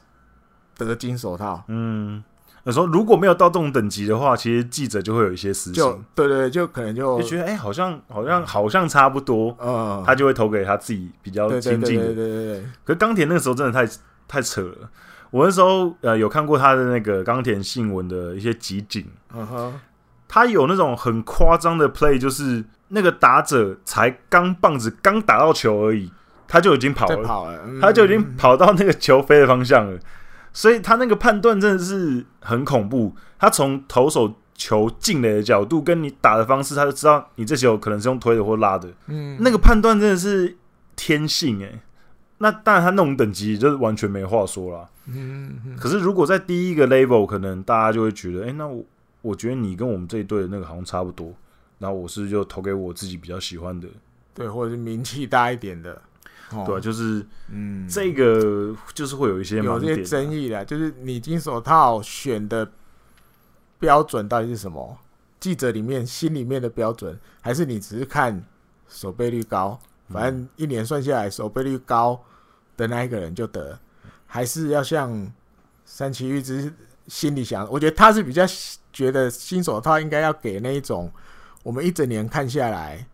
[0.78, 1.64] 得金手套。
[1.68, 2.24] 嗯。
[2.64, 5.82] 有时候如果没有到这种等级的话，其实记者就会有一些私心，
[6.14, 12.08] 对，对对，就可能就就觉得哎、欸，好像好像好像差不多，嗯，他就会投给他自己比较亲近的。
[12.08, 12.66] 对对对，对，对，对。
[12.84, 13.90] 可是冈田那个时候真的太
[14.28, 14.90] 太扯了。
[15.32, 19.80] 我那时候呃有看过他的那个冈田信文的一些集锦，嗯哼，
[20.28, 26.12] 他有那种很夸张的 play，就是那个打者才刚棒子刚打到球而已，
[26.48, 30.00] 他就已经跑了，跑了嗯、他就已经跑到那个球飞的方向了。
[30.54, 33.16] 所以他那个判断真的是很恐怖。
[33.38, 38.90] 他从投手球进垒的角度跟你打的方式，他就知道你这球可能是用推的或拉的。
[39.06, 40.58] 嗯，那个判断真的是
[40.96, 41.80] 天性哎。
[42.40, 44.90] 那当然，他那种等级就是完全没话说了。
[45.06, 48.84] 嗯，可是如果在第一个 level，可能大家就会觉得，哎，那我
[49.28, 51.34] 我觉得你跟我们这一队的那个好像差不多。
[51.80, 53.88] 然后我是就投给我自己比较喜欢的，
[54.34, 56.02] 对，或者是名气大一点的。
[56.52, 62.68] 哦、对、啊，就是，嗯，这个就是会有一些有这些争议的，就是你金手套选的
[63.78, 64.98] 标准到底是什么？
[65.40, 68.44] 记者里面心里面的标准，还是你只是看
[68.88, 69.80] 守备率高？
[70.10, 72.20] 反正一年算下来，守备率高
[72.76, 73.78] 的那一个人就得，
[74.26, 75.32] 还是要像
[75.86, 76.74] 三崎玉之
[77.08, 77.67] 心里想？
[77.72, 78.43] 我觉得他是比较
[78.91, 81.12] 觉得新手套应该要给那一种，
[81.63, 83.08] 我们一整年看下来，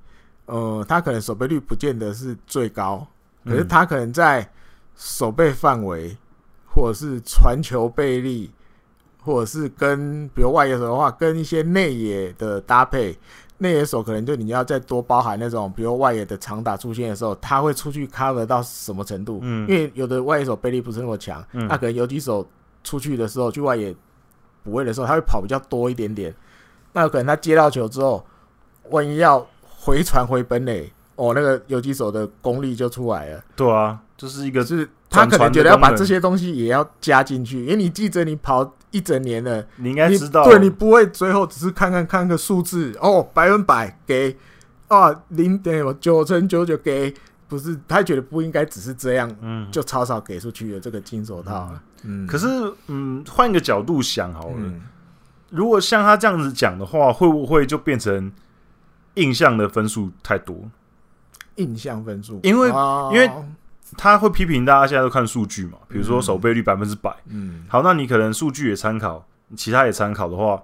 [0.45, 3.07] 呃，他可能守备率不见得是最高。
[3.45, 4.49] 可是他可能在
[4.95, 6.15] 守备范围，
[6.65, 8.49] 或者是传球背力，
[9.21, 13.17] 或者是跟比如外野手的话，跟一些内野的搭配，
[13.57, 19.39] 内野手可能就你要再多包含那种，比如外野的长打出现的时候，他会出去 cover 到什么程度？
[19.43, 22.47] 嗯，因为有的外野手背力不是那么强，那可能游击手
[22.83, 23.95] 出去的时候去外野
[24.63, 26.33] 补位的时候，他会跑比较多一点点，
[26.93, 28.25] 那有可能他接到球之后，
[28.89, 30.91] 万一要回传回本垒。
[31.15, 33.43] 哦，那个游击手的功力就出来了。
[33.55, 44.35] 对啊，就是一个是他可能觉得要把这些东西也要加进去，因为你记着你跑一整年了，你应该知道，对，你不会最后只是看看看个数字哦，百分百给
[44.87, 47.13] 啊零点九乘九九给，
[47.47, 51.69] 不是他觉得不应该只是这样，嗯，就草草给出去了这个金手套。
[51.71, 51.79] 嗯，
[52.27, 52.47] 可是
[52.87, 54.81] 嗯，换一个角度想好了，嗯，
[55.49, 58.31] 如果像他这样子讲的话，会不会就变成
[59.15, 60.69] 印象的分数太多？
[61.55, 63.29] 印象分数，因为、哦、因为
[63.95, 69.23] 他会批评大家现在都看数据嘛，比如说守备率百分之百，嗯，好，那你可能数据也参考，
[69.55, 70.61] 其他也参考的话，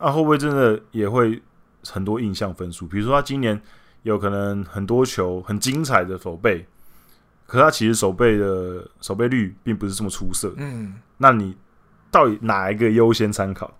[0.00, 1.40] 那、啊、会不会真的也会
[1.86, 2.86] 很多印象分数？
[2.88, 3.60] 比如说他今年
[4.02, 6.66] 有可能很多球很精彩的守备，
[7.52, 11.54] 可是他其实守备的守备率并不是这么出色，嗯，那你
[12.10, 13.70] 到底哪一个优先参考？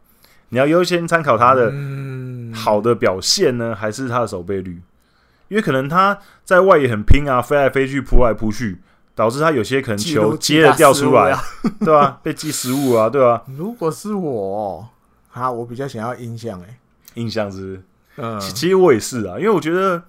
[0.50, 1.72] 你要优先参考他的
[2.52, 4.82] 好的表现呢，还是他的守备率？
[5.48, 8.78] 因为可能他在外野很拼啊，飞来飞去，扑来扑去，
[9.14, 11.40] 导致他有些可能球接着掉出来，啊、
[11.80, 12.20] 对吧、啊？
[12.22, 13.42] 被记失误啊，对吧、啊？
[13.56, 14.86] 如果是我，
[15.30, 16.78] 哈，我比较想要印象，哎，
[17.14, 17.82] 印象是，是，
[18.16, 20.02] 嗯，其实我也是啊，因为我觉得，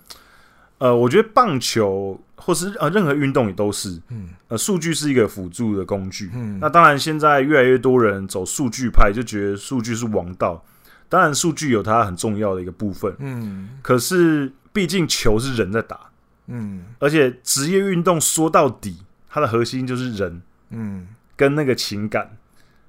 [0.80, 10.64] 呃，我觉得棒球或是呃任何运动也都是，嗯，呃，数据是一个辅助的工具，嗯，那当然现在越来越多人走数据派，就觉得数据是王道，
[11.08, 14.52] 当然数据有它很重要的一个部分，嗯，可是。
[14.74, 16.00] 毕竟球是人在打，
[16.48, 18.98] 嗯，而且职业运动说到底，
[19.30, 22.36] 它的核心就是人，嗯，跟那个情感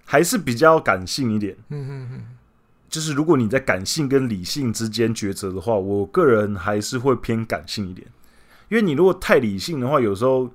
[0.06, 2.24] 还是比较感性一点，嗯嗯嗯，
[2.88, 8.06] 就是如果你在感性跟理性之间抉择的话，我个人还是会偏感性一点，
[8.74, 10.50] 因为你如果太理性的话，有时候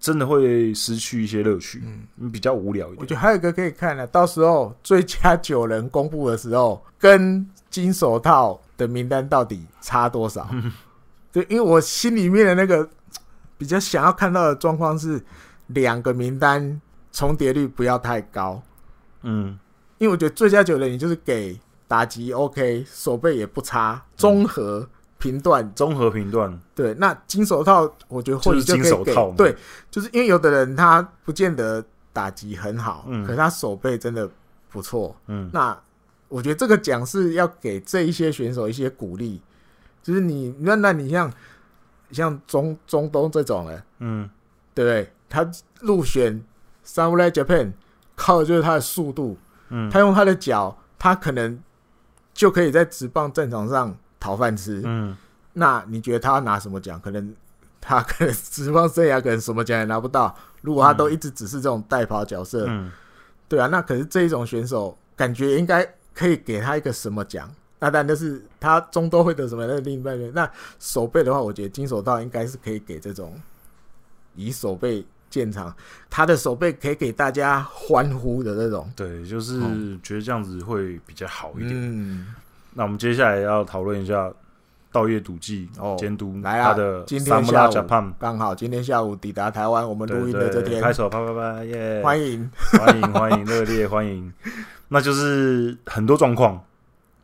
[0.00, 3.00] 真的会失去一些乐趣，嗯，你比较无聊一点。
[3.00, 8.60] 我觉得还有一个可以看的，到时候最佳九人公布的时候，跟金手套。
[8.76, 10.50] 的名单到底差多少？
[11.30, 12.90] 对，因为我心里面的那个
[13.56, 15.22] 比较想要看到的状况是
[15.68, 16.80] 两个名单
[17.12, 18.60] 重叠率不要太高。
[19.22, 19.56] 嗯，
[19.98, 24.88] 因为我觉得最佳九人你就是给打击 OK，手背也不差，综合
[25.24, 26.60] 评断，综合评断。
[26.74, 29.56] 对，那金手套我觉得或许就可以给，金手套对，
[29.90, 34.28] 就是因为有的人他不见得打击很好，嗯，可是他手背真的
[34.70, 35.76] 不错，嗯，那。
[36.28, 39.40] 我觉得这个奖是要给这一些选手一些鼓励，
[40.02, 41.32] 就是你那那你像
[42.10, 44.28] 像中中东这种人，嗯，
[44.74, 45.12] 对不对？
[45.28, 45.48] 他
[45.80, 46.42] 入选
[46.84, 47.72] Samurai Japan
[48.16, 51.62] 靠的就是他的速度，嗯，他用他的脚，他可能
[52.32, 55.14] 就可以在直棒战场上讨饭吃，嗯。
[55.52, 56.98] 那你觉得他要拿什么奖？
[57.00, 57.34] 可能
[57.80, 60.34] 他可能职棒生涯可能什么奖也拿不到。
[60.62, 62.90] 如果他都一直只是这种代跑角色，嗯，
[63.48, 67.48] 对啊，那可是这一种选手感觉应该可以给他一个什么奖？
[67.78, 70.18] 那当然就是他终都会得什么那另一半。
[70.32, 70.50] 那
[70.80, 73.38] 手背的话，我觉得金手套应该是可以给这种
[74.34, 75.72] 以手背见长，
[76.08, 78.90] 他的手背可以给大家欢呼的那种。
[78.96, 79.60] 对，就是
[80.02, 81.72] 觉得这样子会比较好一点。
[81.74, 82.34] 嗯，
[82.74, 84.30] 那我们接下来要讨论一下。
[84.92, 85.68] 稻叶笃纪
[85.98, 86.72] 监督来啊！
[86.72, 87.74] 的，今天下午
[88.16, 92.00] 刚好今天下午抵达台湾，我们录音的这天，拍手啪啪啪，耶！
[92.00, 92.48] 欢迎
[92.78, 94.32] 欢迎欢迎热烈欢迎！
[94.86, 96.64] 那就是很多状况，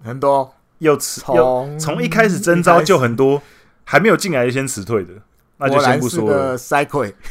[0.03, 3.41] 很多又辞又从一开始征招就很多，
[3.85, 5.13] 还没有进来就先辞退的，
[5.57, 6.59] 那就先不说了。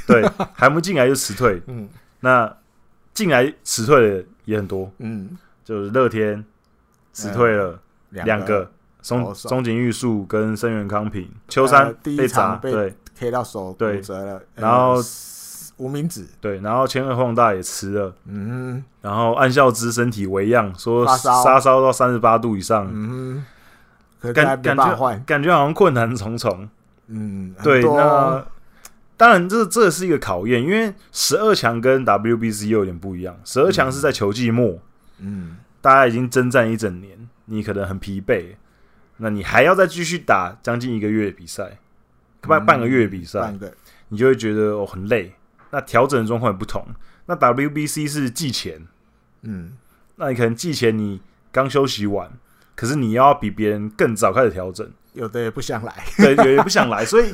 [0.08, 1.62] 对，还没进来就辞退。
[1.68, 1.90] 嗯，
[2.22, 2.56] 那
[3.14, 4.90] 进来辞退的也很多。
[5.00, 6.46] 嗯，就是乐天
[7.12, 7.78] 辞退了
[8.12, 8.70] 两个。
[9.02, 14.42] 松松井玉树跟森原康平，秋山被砸，对，K 到手骨折了。
[14.56, 14.96] 然后
[15.78, 18.14] 无名指，对，然后千鹤晃大也吃了。
[18.26, 22.90] 嗯，然后岸孝之身体微恙，说发烧到三十八度以上。
[22.92, 23.46] 嗯，
[24.34, 26.68] 感感觉感觉好像困难重重。
[27.08, 28.46] 嗯，对，那
[29.16, 33.34] 当然这这是一个考验，因为十二强跟 WBC 又有点不一样。
[33.46, 34.78] 十二强是在球季末，
[35.20, 37.18] 嗯，大家已经征战一整年，
[37.50, 38.56] 你可能很疲惫。
[39.18, 41.78] 那你还要再继续打将近一个月的比赛，
[42.42, 43.54] 半半个月比赛，
[44.08, 45.34] 你就会觉得哦很累。
[45.72, 46.84] 那调整的状况也不同。
[47.26, 48.88] 那 WBC 是季前，
[49.42, 49.74] 嗯，
[50.16, 51.22] 那你可能季前你
[51.52, 52.32] 刚休息完，
[52.76, 57.32] 可是你要比别人更早开始调整，有的也不想来， 对，有的也不想来，所以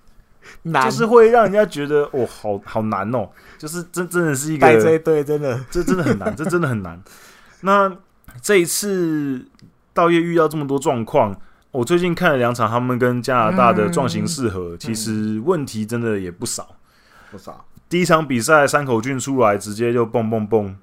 [0.62, 3.28] 就是会让人家觉得哦，好好难哦，
[3.58, 7.02] 就是真真的是一个对对，真的这真的很难，这真的很难。
[7.60, 7.94] 那
[8.40, 9.46] 这一次。
[9.96, 11.34] 稻叶遇到这么多状况，
[11.70, 16.68] 我最近看了两场他们跟加拿大的壮行四合，其实问题真的也不少，
[17.30, 17.64] 不少。
[17.88, 20.76] 第一场比赛山口俊出来直接就蹦蹦蹦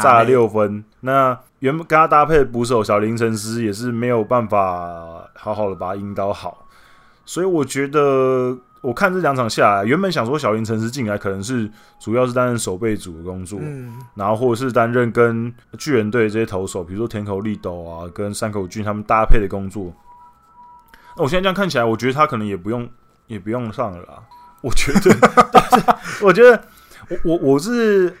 [0.00, 6.68] 炸了六分，那原本跟他搭配的捕手小林诚司也是没有办法好好的把他引导好，
[7.26, 8.58] 所以我觉得。
[8.82, 11.70] 我看这两场下来，原本想说小林诚司进来可能是
[12.00, 19.92] 主要是担任守备组的工作，嗯，然后或者是担任跟巨人队这些投手，比如说田口利斗啊，跟山口俊他们搭配的工作。
[21.16, 22.88] 那我现在这样看起来，我觉得他可能也不用
[23.28, 24.22] 也不用上了啦。
[24.60, 26.60] 我觉得，我觉得
[27.08, 28.12] 我我我是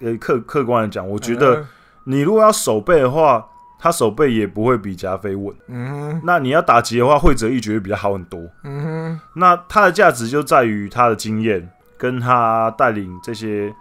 [0.00, 1.64] 呃客客观的讲，我觉得
[2.04, 3.46] 你如果要守备的话。
[3.82, 11.66] 他手背也不会比加菲稳，嗯哼，那你要打击的话，会泽一觉得比较好很多，嗯哼，那他的价值就在于他的经验，
[11.96, 13.74] 跟他带领这些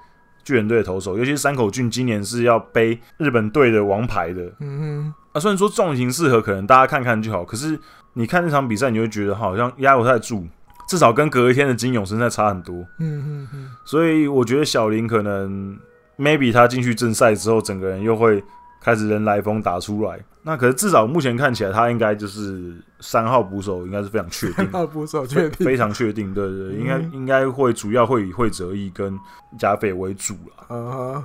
[0.46, 7.78] 巨人队的投手，尤其是山口俊今年是要背日本队的王牌的，嗯哼，啊，虽然说重型适合可能大家看看就好，可是
[8.14, 10.48] 你看这场比赛，你会觉得好像压不太住，
[10.88, 15.78] 至少跟隔一天的金永身材差很多，嗯哼哼，所以我觉得小林可能
[16.18, 18.42] maybe 他进去正赛之后，整个人又会。
[18.82, 24.56] 开始人来疯打出来，那可是至少目前看起来，他应该就是三号捕手，应该是非常确定。
[24.66, 29.20] 三号捕手确定，非常确定，对对，应该应该会主要会以会泽义跟
[29.58, 30.66] 加菲为主了。
[30.70, 31.24] 嗯哼。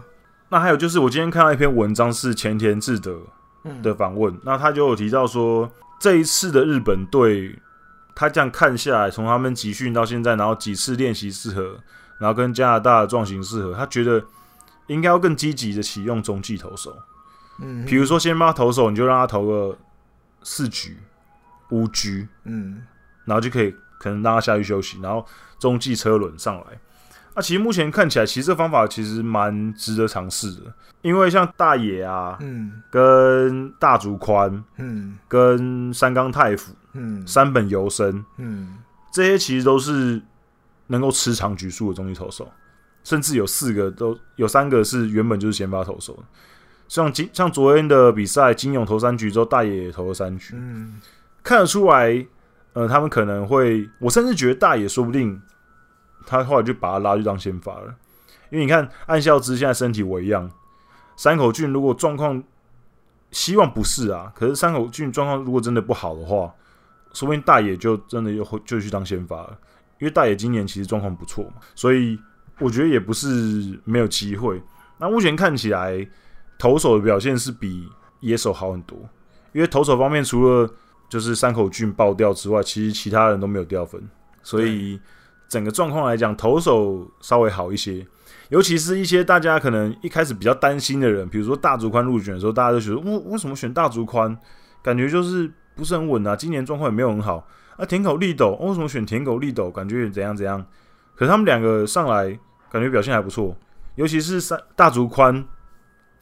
[0.50, 3.18] 那还有就是，我今天看到一篇文章是前田智德
[3.82, 7.58] 的访问，嗯、那他就有提到说，这一次的日本队，
[8.14, 11.76] 他这样看下来，从他们集训到现在，然后几次练习适合，
[12.18, 14.22] 然后跟加拿大的壮行适合，他觉得
[14.86, 16.94] 应该要更积极的启用中继投手。
[17.60, 19.78] 嗯，比如说先帮他投手，你就让他投个
[20.42, 20.96] 四局、
[21.70, 22.82] 五局，嗯，
[23.24, 25.24] 然后就可以可能让他下去休息，然后
[25.58, 26.64] 中继车轮上来。
[27.36, 38.78] 那、啊、其实目前看起来，其实这方法其实蛮值得尝试的，因为像大野啊，嗯，跟大竹宽，嗯，跟三冈太辅，嗯，山本由生，嗯，
[39.12, 40.22] 这些其实都是
[40.86, 42.48] 能够吃长局数的中继投手，
[43.02, 46.16] 甚至有四个都有三个是原本就是先发投手。
[46.86, 51.00] 像今像昨天的比赛，金勇投三局之后，大野也投了三局，嗯，
[51.42, 52.24] 看得出来，
[52.74, 55.40] 呃，他们可能会，我甚至觉得大野说不定
[56.26, 57.94] 他后来就把他拉去当先发了，
[58.50, 60.48] 因为你看暗孝之现在身体我一样，
[61.16, 62.40] 山口俊如果状况
[63.30, 66.52] 希望不是啊，可是山口俊状况如果真的不好的话，
[67.14, 69.58] 说不定大野就真的又会就去当先发了，
[69.98, 72.20] 因为大野今年其实状况不错嘛，所以
[72.60, 74.62] 我觉得也不是没有机会。
[74.98, 76.06] 那目前看起来。
[76.64, 77.86] 投手的表现是比
[78.20, 78.96] 野手好很多，
[79.52, 80.70] 因为投手方面除了
[81.10, 84.02] 就是山口俊爆掉之外，其实其他人都没有掉分，
[84.42, 84.98] 所以
[85.46, 88.06] 整个状况来讲，投手稍微好一些。
[88.48, 94.34] 尤其是一些大家可能一开始比较担心的人，比如说大竹宽入选的时候，大家都觉得，为为什么选大竹宽？
[94.82, 97.46] 感觉就是不是很稳啊，今年状况也没有很好。
[97.76, 99.70] 啊，田口丽斗，为什么选田口丽斗？
[99.70, 100.64] 感觉怎样怎样？
[101.14, 102.38] 可是他们两个上来，
[102.70, 103.54] 感觉表现还不错，
[103.96, 105.44] 尤其是三大竹宽，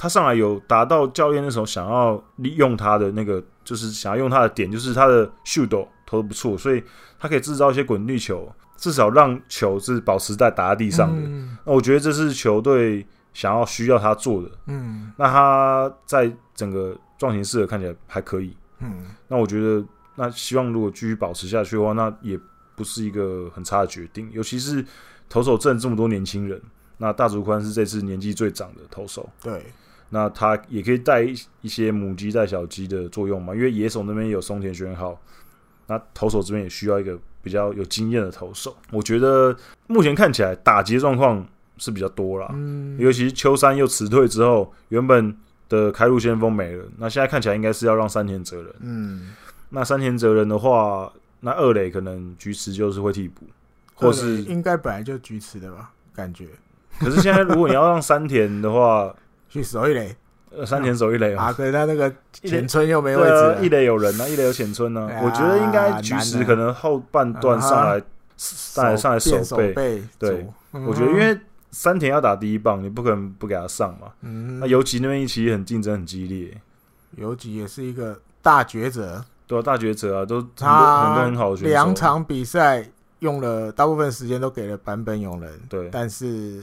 [0.03, 6.83] 他上来有达到教练那时候想要利用他的那个，就是想要用他的点，就是他的秀斗投的不错，所以
[7.21, 11.23] 他可以制造一些滚地球，至少让球是保持在打在地上的。
[11.25, 14.51] 嗯、那我觉得这是球队想要需要他做的。
[14.67, 18.57] 嗯，那他在整个状形式看起来还可以。
[18.81, 19.87] 嗯，那我觉得。
[20.15, 22.39] 那希望如果继续保持下去的话，那也
[22.77, 24.31] 不是一个很差的决定。
[24.31, 24.85] 尤其是
[25.27, 26.61] 投手阵这么多年轻人，
[26.99, 29.27] 那大竹宽是这次年纪最长的投手。
[29.43, 29.65] 对，
[30.15, 31.23] 那他也可以带
[31.63, 33.55] 一些母鸡带小鸡的作用嘛。
[33.55, 35.19] 因为野手那边有松田宣浩，
[35.87, 38.77] 那投手这边也需要一个比较有经验的投手。
[38.91, 39.57] 我觉得
[39.87, 41.45] 目前看起来打击状况
[41.79, 45.35] 是比较多啦，嗯，尤其是秋山又辞退之后，原本
[45.69, 49.33] 的开路先锋没了，那现在看起来应该是要让山田哲人，嗯。
[49.71, 51.11] 那山田哲人的话，
[51.41, 53.47] 那二垒可能菊池就是会替补，
[53.95, 55.91] 或是应该本来就菊池的吧？
[56.15, 56.47] 感觉。
[56.99, 59.13] 可是现在如果你要让山田的话
[59.53, 60.17] 去守一垒，
[60.51, 65.07] 呃，山田守一垒啊，可是他那个浅村又没位置，一垒有人啊，一垒有浅村呢。
[65.23, 68.03] 我觉得应该菊池可能后半段上来，
[68.39, 70.03] 上来上来守备。
[70.19, 71.39] 对，我觉得因为
[71.71, 74.09] 山田要打第一棒，你不可能不给他上嘛。
[74.23, 76.59] 嗯那游击那边其实很竞争很激烈，
[77.17, 79.23] 游击也是一个大抉择。
[79.47, 81.71] 对啊，大抉择啊，都很多很多很好的选手。
[81.71, 82.89] 两场比赛
[83.19, 85.91] 用了大部分时间都给了版本勇人，对。
[85.91, 86.63] 但是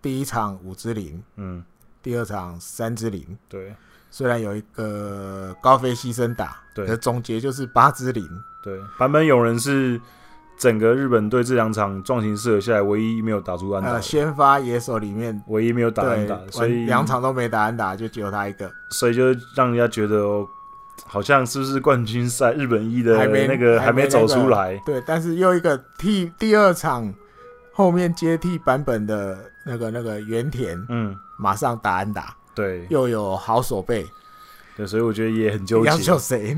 [0.00, 1.64] 第一场五之零，嗯，
[2.02, 3.74] 第二场三支零，对。
[4.10, 8.26] 虽然有一个高飞牺牲打，对，可总结就是八支零，
[8.62, 8.80] 对。
[8.98, 10.00] 坂本勇人是
[10.56, 20.48] 整个日本队这两场壮行射下来唯一没有打出安打，先发野手里面唯一没有打安打，所以两场都没打安打，就只有他一个，所以就让人家觉得哦。
[21.06, 24.76] 好像是不是冠军赛日本一的那个还没走出来？
[24.84, 27.14] 对，但是又一个替第二场
[27.78, 34.04] 后面接替版本的那个那个原田，嗯，马上打安打，对，又有好手背，
[34.76, 36.56] 对，所以我觉得也很纠结，要救谁？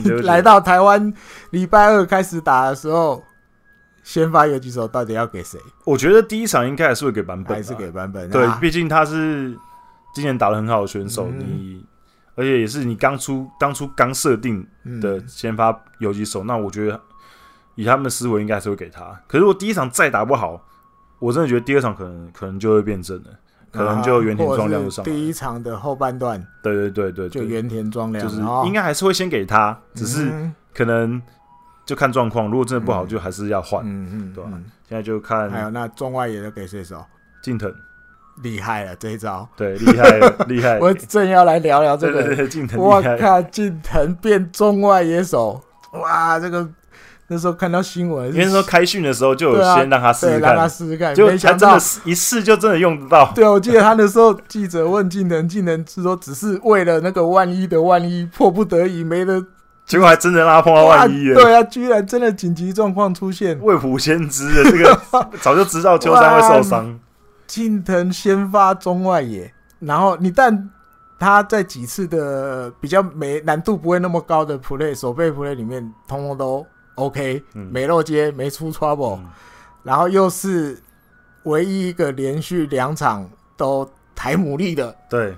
[0.00, 1.12] 你来到台湾
[1.50, 3.20] 礼拜二开始打的时候，
[4.04, 5.58] 先发游击手到底要给谁？
[5.84, 8.30] 我觉得第一场应该还是会给版本，还是给版本？
[8.30, 9.58] 对，毕竟他是
[10.14, 11.84] 今年打的很好的选手，你。
[12.36, 14.66] 而且也是你刚出当初刚设定
[15.02, 16.98] 的先发游击手，嗯、那我觉得
[17.80, 19.18] 以他们的思维应该还是会给他。
[19.26, 20.60] 可是我第一场再打不好，
[21.18, 23.30] 我真的觉得第二场可能可能就会变正了，
[23.72, 25.02] 可能就原田庄亮就上。
[25.04, 30.30] 第一场的后半段，对对对对，就原田庄亮，就是应该还是会先给他，只是
[30.74, 31.20] 可能
[31.86, 32.50] 就看状况。
[32.50, 33.82] 如果真的不好，就还是要换。
[33.86, 34.50] 嗯嗯，对吧？
[34.86, 37.02] 现在就看还有那中外野的给谁手？
[37.42, 37.72] 近藤。
[38.42, 40.78] 厉害了这一招，对，厉害了，厉害！
[40.80, 45.60] 我正要来聊聊这个，对对对，近藤，我靠，近藤变中外野手，
[45.92, 46.66] 哇，这个
[47.32, 53.30] 那时候看到新闻，那时候开训的时候就有先让他试试看，让他试试看，就他真的一试就真的用得到。
[53.32, 59.40] 对，我记得他那时候记者问近藤，近藤是说只是为了那个万一的万一，迫不得已没得，
[59.86, 61.34] 结果还真的让他碰到万一耶。
[61.34, 65.00] 对啊，居然真的紧急状况出现，未卜先知的这个
[65.40, 66.98] 早就知道秋山会受伤。
[67.46, 70.68] 近藤先发中外野，然后你但
[71.20, 76.66] 他在几次的比较没难度不会那么高的 play 守备 play 里面，通通都
[77.00, 79.26] OK，、嗯、没漏接，没出 trouble，、嗯、
[79.82, 80.78] 然后又是
[81.44, 85.36] 唯一一个连续两场都抬牡蛎的，对，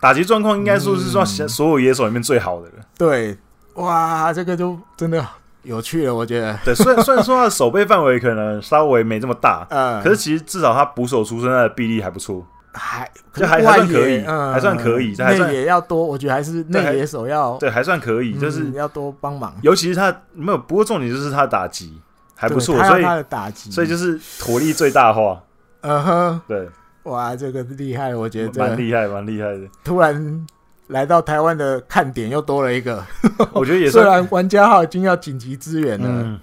[0.00, 2.84] 打击状况应该说是说所有野手里面最好的了、嗯。
[2.96, 3.38] 对，
[3.74, 5.26] 哇，这个就真的。
[5.62, 6.58] 有趣了，我觉得。
[6.64, 12.42] 对，虽然虽然说他的守备范围可能稍微没这么大， 嗯，可是其实至少他捕手出身，他的臂力还不错，
[12.72, 15.14] 还就还还算可以，还算可以。
[15.16, 19.54] 内野要多，我觉得还是内野手要对，还算可以，就是要多帮忙。
[19.62, 22.00] 尤其是他没有，不过重点就是他打击
[22.34, 25.42] 还不错，所以他的打击，所以就是火力最大化。
[25.82, 26.68] 嗯哼，对，
[27.04, 29.60] 哇，这个厉害，我觉得蛮厉害，蛮厉害的。
[29.84, 30.46] 突然。
[30.90, 33.00] 来到台湾的看点又多了一个，
[33.52, 33.92] 我觉得也是。
[33.94, 36.40] 虽然玩家号已经要紧急支援了，嗯、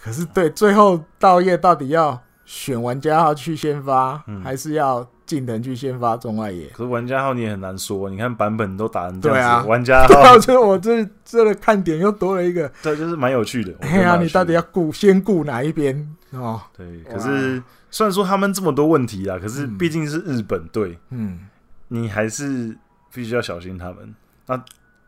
[0.00, 6.66] 可是对最后稻叶到底要选玩家号去先发，嗯、还是要近藤去先发中外野？
[6.68, 13.74] 可是玩家号你也很难说，你看版本都打成这样子，玩家号， 就是我这这个看点又多了一个，对，就是蛮有趣的。
[13.80, 16.60] 哎呀，你到底要顾先顾哪一边哦？
[16.76, 21.40] 对，可是虽然说他们这么多问题啦，可是毕竟是日本队，嗯，
[21.88, 22.76] 你还是。
[23.14, 24.12] 必须要小心他们。
[24.44, 24.60] 那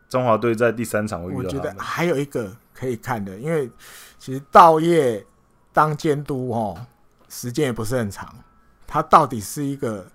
[0.07, 1.39] 中华队在第三场会遇到。
[1.39, 3.69] 我觉得还有一个可以看的，因为
[4.17, 5.21] 其实道业
[5.73, 6.77] 当监督哦，
[7.27, 8.33] 时间也不是很长。
[8.87, 10.07] 他到底是一个，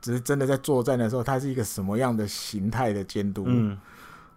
[0.00, 3.44] 只是真的在作战的时候，他是一个什么样的形态的监督？
[3.46, 3.78] 嗯，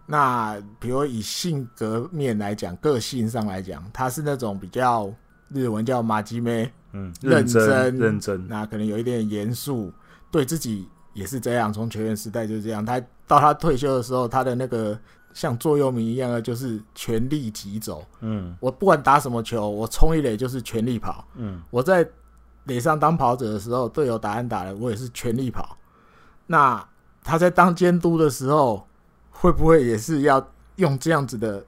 [0.06, 5.12] 那比如以性格面来讲，个性上来讲，他是那种比较
[5.48, 9.92] 日文叫马吉梅，嗯，认真认真，认真，那可能有一点严肃，
[10.30, 11.72] 对自己也是这样。
[11.72, 14.96] 从球员时代就是这样，他到他退休的时候，他的那个
[15.34, 18.06] 像座右铭一样的，就是全力疾走。
[18.20, 21.26] 嗯，我不管打什么球，我冲一垒就是全力跑。
[21.34, 22.08] 嗯，我在
[22.66, 25.76] 垒上当跑者的时候，队友打安打了，我也是全力跑。
[26.46, 26.86] 那
[27.24, 28.86] 他在当监督的时候，
[29.30, 30.46] 会不会也是要
[30.76, 31.64] 用这样子的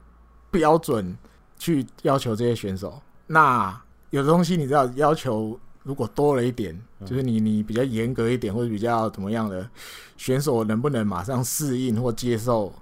[0.51, 1.17] 标准
[1.59, 3.01] 去要求这些选手？
[3.27, 3.81] 那
[4.11, 9.69] 有的东西你知道，要求如果多了一点，就是你你比较严格一点，或者比较怎么样的
[10.17, 12.73] 选手，能不能马上适应或接受？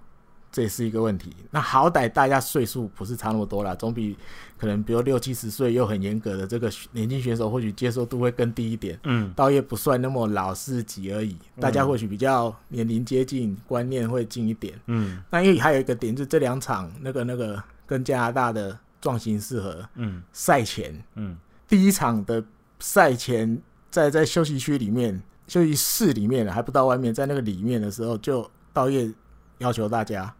[0.52, 1.36] 这也是一个问题。
[1.50, 4.16] 那好歹大家岁数不是差那么多啦，总比
[4.58, 8.98] 可能比如六七十岁又很严格的这个年轻选手，或许接受度会更低一点。
[9.04, 14.74] 嗯，倒也不算那么老司机而已，大家或许比较年龄接近，观念会近一点。
[14.86, 19.86] 嗯，那因为还有一个点，就是这两场那个那个跟加拿大的壮行适合。
[19.94, 21.36] 嗯，赛前，嗯，
[21.68, 22.42] 第一场的
[22.78, 29.12] 赛前在在休息区里面，休息室里面还不到外面，在那个里面的时候，就道业
[29.58, 30.34] 要求大家。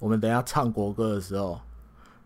[0.00, 1.58] 我们等一下唱国歌的时候，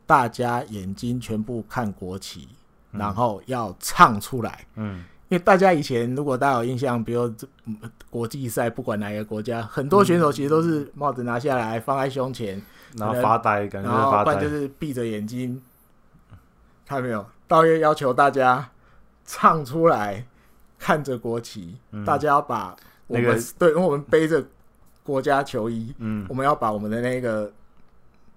[0.08, 2.48] 大家眼睛全部看国旗，
[2.90, 4.64] 然后要唱出来。
[4.76, 7.30] 嗯，因为大家以前如果大家有印象，比如
[8.08, 12.58] 国际赛，不管哪个国家，很多选手其实都是帽子拿下来放在胸前，
[12.96, 15.60] 然后发呆，感觉然后发呆，就是闭着眼睛。
[16.86, 17.26] 看到没有？
[17.46, 18.66] 道业要求大家
[19.26, 20.26] 唱出来，
[20.78, 22.74] 看着国旗，大家要把
[23.06, 24.42] 我们对，因为我们背着
[25.02, 27.52] 国家球衣，嗯，我们要把我们的那个。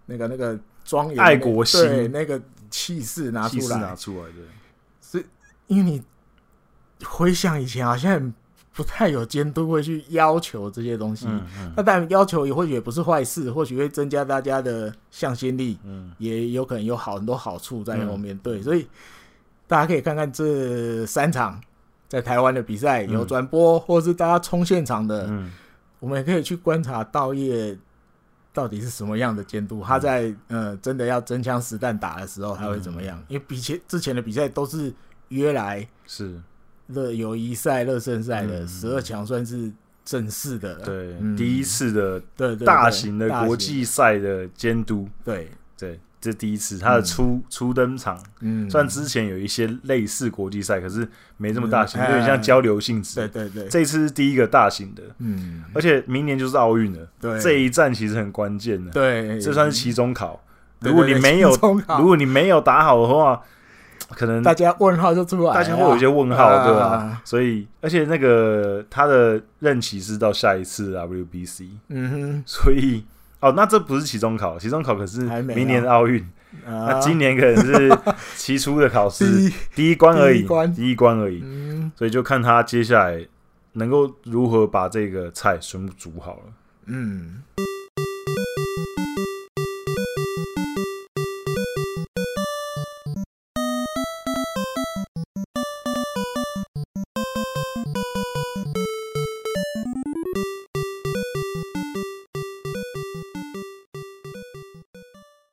[0.07, 4.43] 那个那个庄严爱国心，对那个气势拿出来，拿出来，对。
[5.01, 5.25] 是
[5.67, 6.01] 因为你
[7.05, 8.33] 回想以前，好像
[8.73, 11.25] 不太有监督会去要求这些东西。
[11.27, 15.77] 嗯嗯、那当然要求也或许也不是坏事，或许会增加大家的向心力。
[15.83, 18.35] 嗯，也有可能有好很多好处在后面。
[18.35, 18.87] 嗯、对，所以
[19.67, 21.61] 大家可以看看这三场
[22.07, 25.51] 在台湾的比赛有转播，嗯、或者是大家冲现场的，嗯，
[25.99, 27.77] 我们也可以去观察道业。
[28.53, 29.83] 到底是什么样的监督？
[29.83, 33.19] 他在、嗯、呃真的要真枪实弹打的时候，他会怎么样？
[33.19, 34.93] 嗯、因为比前之前的比赛都是
[35.29, 36.39] 约来是。
[36.87, 39.71] 热友谊赛、热身赛的十二强，算是
[40.03, 45.49] 正式的，对，嗯、第一次的对对大型的国际赛的监督，对。
[45.77, 45.97] 对。
[46.21, 51.05] 这第一次他的初、嗯、初登场，嗯，虽然之前有一些类似国际赛，可是
[51.37, 53.15] 没这么大型，有点像交流性质。
[53.15, 60.39] 对对对，这一次是第一个大型的，嗯，而且明年就是奥运了，对，这一站其实很关键的，对，这算是期中考。
[60.79, 61.49] 对如果你没有，
[61.97, 63.41] 如果你没有打好的话，
[64.09, 66.85] 可能大家问号就出来，大家会有一些问号，对吧？
[66.87, 73.05] 啊、所以，而且那个他的任期是到下一次 WBC，嗯哼，所以
[73.41, 76.25] 哦，那这不是期中考，期中考可是明年的奥运。
[76.65, 77.97] 啊、那今年可能是
[78.35, 83.25] 期初的考试 第一关而已，第一关而已，嗯、所以就看他接下来
[83.73, 86.43] 能够如何把这个菜全部煮好了。
[86.87, 87.41] 嗯。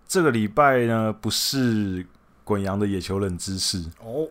[0.08, 2.04] 这个礼拜呢，不是
[2.42, 4.26] 滚羊的野球冷知识哦，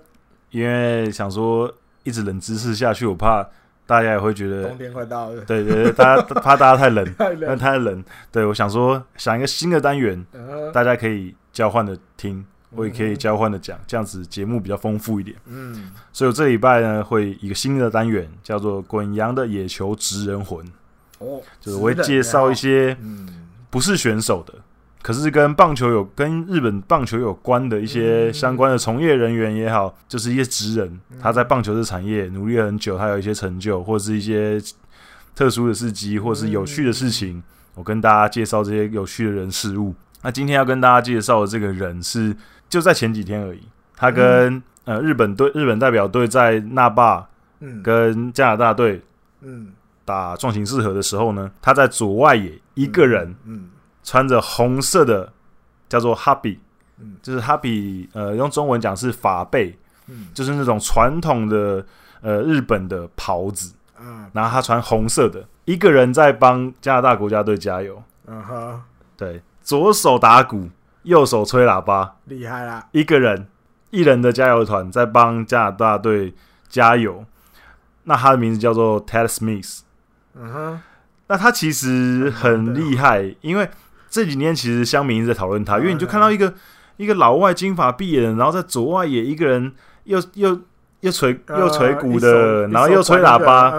[0.50, 1.72] 因为想说
[2.04, 3.48] 一直冷知识下去，我怕
[3.86, 5.46] 大家也会觉得冬天快到了。
[5.46, 8.04] 对对对，大家 怕大家太冷， 太冷，太冷。
[8.32, 15.38] 对，我想说想一个新的单元，呃、大家可以交换的听，我也可以交换的讲，这样子节目比较丰富一点。
[15.46, 20.66] 嗯，所以我这礼拜呢，会一个新的单元叫做“滚羊的野球职人魂”，
[21.20, 22.98] 哦，就是我会介绍一些
[23.70, 24.56] 不是选手的。
[25.08, 34.62] 可是跟棒球有跟日本棒球有关的一些相关的从业人员也好，就是一些职人，他在棒球的产业努力了很久，他有一些成就，或者是一些
[35.34, 37.42] 特殊的事迹，或者是有趣的事情，
[37.74, 39.96] 我跟大家介绍这些有趣的人事物。
[40.24, 42.36] 那今天要跟大家介绍的这个人是
[42.68, 43.62] 就在前几天而已，
[43.96, 47.26] 他跟呃日本队日本代表队在那霸
[47.82, 49.02] 跟加拿大队
[50.04, 53.34] 打壮行四合的时候呢，他在左外野一个人，
[54.08, 55.34] 穿着红色的，
[55.90, 56.58] 叫做哈比，
[56.98, 59.78] 嗯，就是哈比，呃，用中文讲是法贝，
[60.08, 61.86] 嗯，就是那种传统的
[62.22, 68.82] 呃日本的袍子，嗯，然后他穿红色的，一个人在帮加拿大国家队加油，嗯哼，
[69.18, 70.70] 对，左手打鼓，
[71.04, 73.50] 右手吹喇叭，厉害啦，一个人，
[73.90, 76.34] 一人的加油团在帮加拿大队
[76.70, 77.26] 加油，
[78.06, 79.82] 那他的名字叫做 Ted Smith，
[80.34, 80.82] 嗯哼，
[81.28, 83.70] 那他其实很厉害，因为。
[84.10, 86.54] 这几年其实乡民一直在讨论他，因为你就看到一个
[86.98, 89.72] 一个老外金发碧眼，然后在左外野一个人
[90.06, 90.60] 又又
[91.02, 93.72] 又捶又捶鼓的，然后又吹喇叭，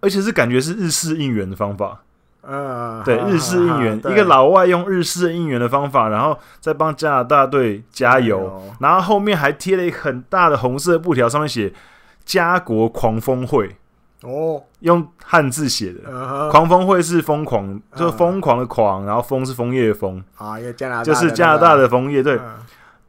[0.00, 2.02] 而且是感觉是日式应援的方法。
[2.42, 11.72] 呃，对，日式应援，一个老外用日式应援的方法，然后再帮加拿大队加油，然后后面还贴了一个很大的红色布条，上面写
[12.26, 13.76] “家国狂风会”。
[14.22, 16.00] 哦，用汉字写的
[16.50, 22.22] “狂风会”是疯狂，就是疯狂的狂，然后“风”是枫叶的“枫”啊，加拿大就是加拿大的枫叶。
[22.22, 22.38] 对，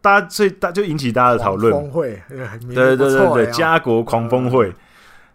[0.01, 1.72] 大家所以大就引起大家的讨论。
[1.72, 2.22] 峰会，
[2.74, 4.74] 对对对对，加国狂风会。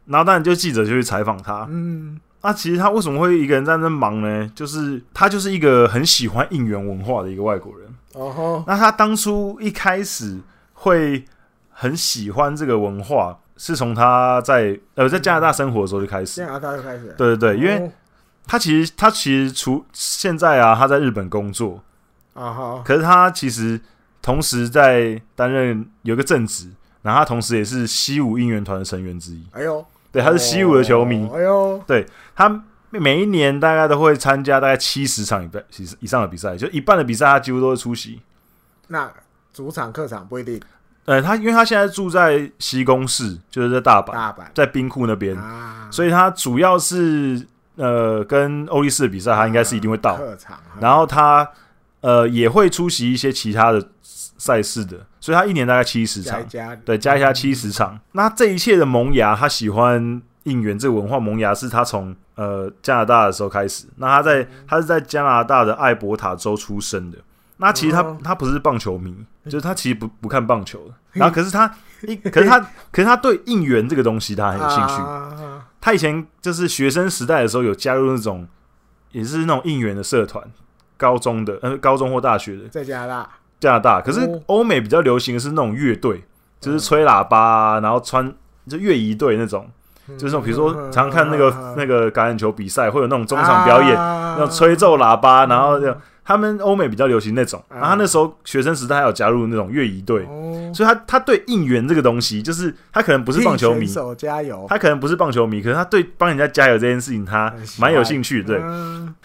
[0.07, 2.19] 然后当然就记者就去采访他，嗯。
[2.41, 4.51] 那、啊、其实他为什么会一个人在那忙呢？
[4.55, 7.89] 就是他就是一个很喜欢应援文化的一个外国人。
[8.15, 8.65] 哦。
[8.67, 10.39] 那他当初一开始
[10.73, 11.25] 会
[11.71, 16.41] 很喜欢这个文化，是从他在呃在加拿大生活的时候就开始。
[16.41, 17.15] 加拿大就开始。
[17.19, 17.93] 对对对，因为
[18.47, 21.83] 他其实他其实除现在啊，他在日本工作。
[22.33, 22.83] 啊哈。
[22.83, 23.79] 可是他其实
[24.23, 26.71] 同时在担任有一个正职，
[27.03, 29.45] 然后他同时也是西武应援团的成员之一。
[29.53, 29.85] 哎呦。
[30.11, 31.27] 对，他是西武的球迷。
[31.27, 35.51] 哦、哎呦，对他每一年大概都会参加大概七十场以
[36.01, 38.23] 以上的比赛，就一半的比赛他几乎都会出席。
[38.87, 39.13] 那
[39.53, 40.59] 主场、客场不一定。
[41.09, 47.43] 呃，他因为他现在住在西宫市，就是在大阪，大阪在兵库那边，啊、所以他主要是
[47.77, 50.19] 呃跟欧力士的比赛，他应该是一定会到。
[50.19, 51.49] 客场，然后他
[52.03, 54.99] 呃也会出席一些其他的赛事的。
[55.19, 56.45] 所以他一年大概七十场，
[56.85, 57.95] 对，加一下七十场。
[57.95, 63.87] 嗯、那这一切的萌芽，他喜欢应援这个文化萌芽，是他从呃加拿大的时候开始。
[63.97, 67.17] 那他在、嗯、他是在加拿大的艾伯塔州出生的。
[67.59, 70.95] 那其实他、嗯、他不是棒球迷，就是他其实不不看棒球的。
[71.13, 72.59] 然后可是他一可是他
[72.91, 74.95] 可是他对应援这个东西他很有兴趣。
[74.95, 78.49] 啊、他以前就是学生时代的时候有加入那种
[79.13, 80.45] 也是那种应援的社团，
[80.97, 83.29] 高中的呃高中或大学的，在加拿大。
[83.61, 86.23] 加拿大，可是欧美比较流行的是那种乐队，
[86.61, 88.33] 就是吹喇叭、啊，然后穿
[88.69, 89.69] 就乐仪队那种，
[90.17, 95.93] 就是那种比如说常常看那个那个橄榄球比赛，会有那种中场表演，那种吹奏喇叭，然后就
[96.29, 97.65] 他们欧美比较流行那种。
[97.71, 100.27] 然后他那时候学生时代还有加入那种乐仪队，
[100.75, 103.87] 所以他他对应援这个东西，就是他可能不是棒球迷，
[104.19, 108.59] 加油，他可能不是棒球迷，可是他对帮人家加油这件事情他蛮有兴趣，对。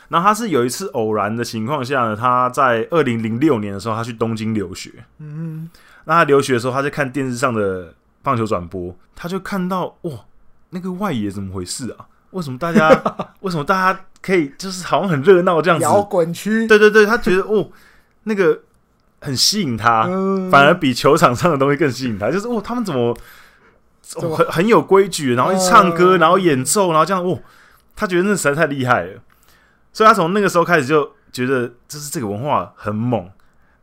[0.08, 4.90] 然后他是有一次偶然的情况下呢，他在二零零六年的时候，他去东京留学。
[5.20, 5.70] 嗯，
[6.06, 10.12] 那他留学的时候，他在看电视上的棒球转播，他就看到哇，
[10.70, 12.08] 那个外野怎么回事啊？
[12.32, 12.90] 为什么大家
[13.42, 15.84] 为什么大家可以就是好像很热闹这样子？
[15.84, 16.66] 摇滚区？
[16.66, 17.70] 对对对，他觉得哦，
[18.24, 18.58] 那个
[19.20, 22.32] 很吸引他，嗯、反而比球场上的东西更吸引他。
[22.32, 23.16] 就是哦，他们怎么、
[24.16, 27.40] 哦、很很有规矩，然后一唱歌，然后演奏，然后这样哦，
[27.96, 29.22] 他觉得那实在太厉害了。
[29.92, 33.30] 所以他从那个时候开始就觉得，就是这个文化很猛。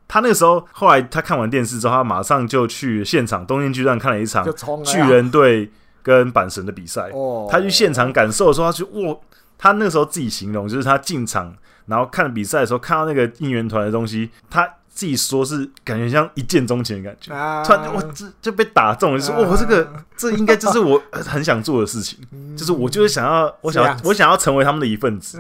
[0.08, 4.44] 他那个时候后来他看完电视之后，他马上就去现场东京巨蛋看了一场
[4.84, 5.70] 巨人队
[6.02, 7.12] 跟阪神的比赛。
[7.48, 9.16] 他去现场感受的时候，他就哇，
[9.62, 11.54] 他那个时候自己形容，就是他进场
[11.84, 17.30] 然后看比赛的时候，看到那个应援团的东西，他自己说是感觉像一见钟情的感觉。
[17.62, 22.18] 突然我这就被打中了，就说 哇，这个这应该就是我很想做的事情，
[22.56, 25.38] 就是我就是想要，我想要，我想要成为他们的一份子。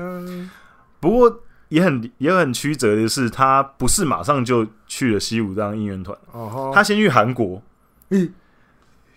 [1.00, 6.14] 不过也很也很曲折的是，他不是马上就去了西武当应援团，
[6.74, 7.62] 他先去韩国，
[8.10, 8.34] 嗯，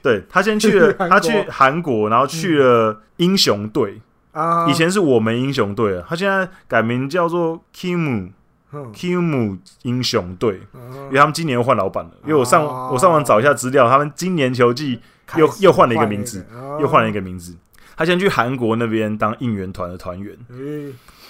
[0.01, 4.01] 对，他先去了， 他去韩国，然后去了英雄队
[4.33, 8.31] 啊，以前是我们英雄队啊，他现在改名叫做 Kimu
[8.71, 14.99] Kimu 英雄队，因为他们今年又换老板了，因为我上我上网找一下资料，他们今年球季
[15.35, 16.45] 又又换了一个名字，
[16.81, 17.55] 又换了一个名字，
[17.95, 20.35] 他先去韩国那边当应援团的团员，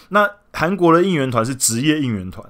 [0.10, 2.46] 那韩国的应援团是职业应援团，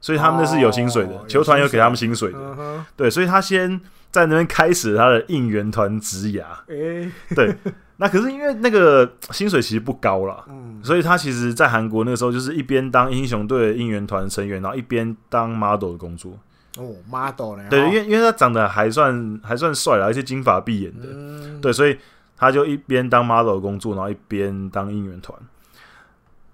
[0.00, 2.84] 所以他们那是有薪水的，哦、球团有给他们薪水的。
[2.94, 3.80] 对，所以他先
[4.10, 6.44] 在那边开始他的应援团职涯。
[6.68, 7.56] 欸、对，
[7.96, 16.32] 那可是因为那个薪水其实不高啦，嗯、所以他其实，在韩国那个时候就是一边当英雄队的应援团成员，然后一边当 model 的工作。
[16.76, 17.68] 哦，model 呢？
[17.70, 21.96] 对，因为因为他长得还算还算帅啦，而且金发碧眼的，嗯、对，所以
[22.36, 25.38] 他就一边当 model 的工作，然后一边当应援团。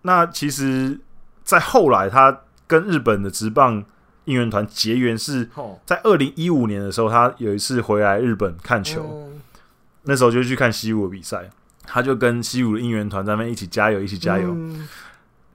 [0.02, 1.00] 那其实，
[1.42, 3.82] 在后来，他跟日本的职棒
[4.26, 5.48] 应援团结缘，是
[5.86, 9.30] 在二零一五年的时候，他有一次回来日本看球，
[10.02, 11.48] 那时候就去看西武的比赛，
[11.84, 14.56] 他就跟西武的应援团在那边一起加油，一起加油，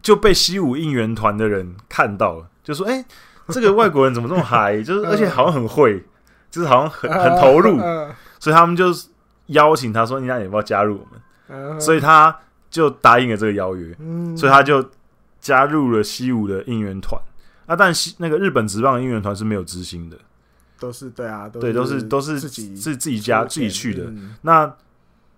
[0.02, 3.06] 就被西武应援团的人看到了，就说：“哎，
[3.50, 4.82] 这个外国人怎么这么嗨？
[4.84, 6.04] 就是而且好像很会，
[6.50, 7.80] 就是好像很很投入。”
[8.40, 8.94] 所以他们就
[9.48, 12.36] 邀请他说：“你要不要加入我们？”所以他。
[12.68, 14.86] 就答应了这个邀约，嗯、所以他就
[15.40, 17.18] 加入了西武的应援团。
[17.66, 20.18] 啊，但西那个日本职棒的应援团是没有执行的，
[20.80, 24.04] 都是对啊，对，都是都是自己是自己家自己去的。
[24.06, 24.72] 嗯、那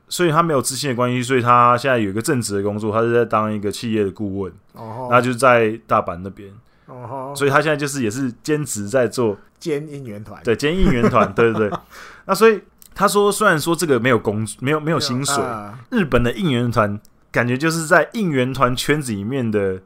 [0.10, 6.52] 所以他没有自信的关系，所以他现在有一个正职的工作，他是在当一个企业的顾问，哦，那就是在大阪那边，
[6.86, 11.80] 哦，所以他现在就是也是兼职在做兼应援团，对，兼应援团，对对对。
[12.26, 12.62] 那所以
[12.96, 17.00] 他说，虽然说这个没有工没有没有薪水，啊、日本的应援团
[17.32, 19.82] 感觉就是在应援团圈子里面的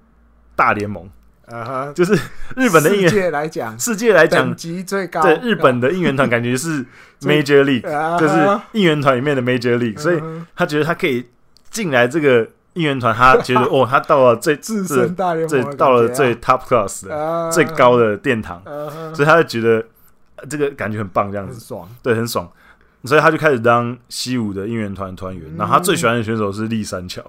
[0.56, 1.10] 大联盟。
[1.52, 2.14] 啊哈，就是
[2.56, 5.22] 日本的应援世界来讲，世界来讲级最高。
[5.22, 6.86] 对，日本的应援团感觉是
[7.22, 10.22] Major League，就是应援团里面的 Major League，所以
[10.56, 11.28] 他觉得他可以
[11.70, 18.62] 进来这个应援团，他觉得 哦，他到了最自身大联盟，最到了最 Top Class 的最高的殿堂，
[19.14, 19.86] 所以他就觉得
[20.50, 22.50] 这个感觉很棒，这样子爽，对，很爽，
[23.04, 25.44] 所以他就开始当西武的应援团团员。
[25.58, 27.22] 然后他最喜欢的选手是立三桥。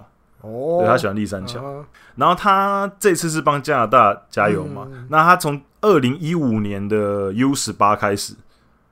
[0.43, 1.85] 哦，对，他喜欢立三桥，啊、
[2.17, 4.87] 然后他这次是帮加拿大加油嘛？
[4.93, 8.35] 嗯、那他从二零一五年的 U 十八开始，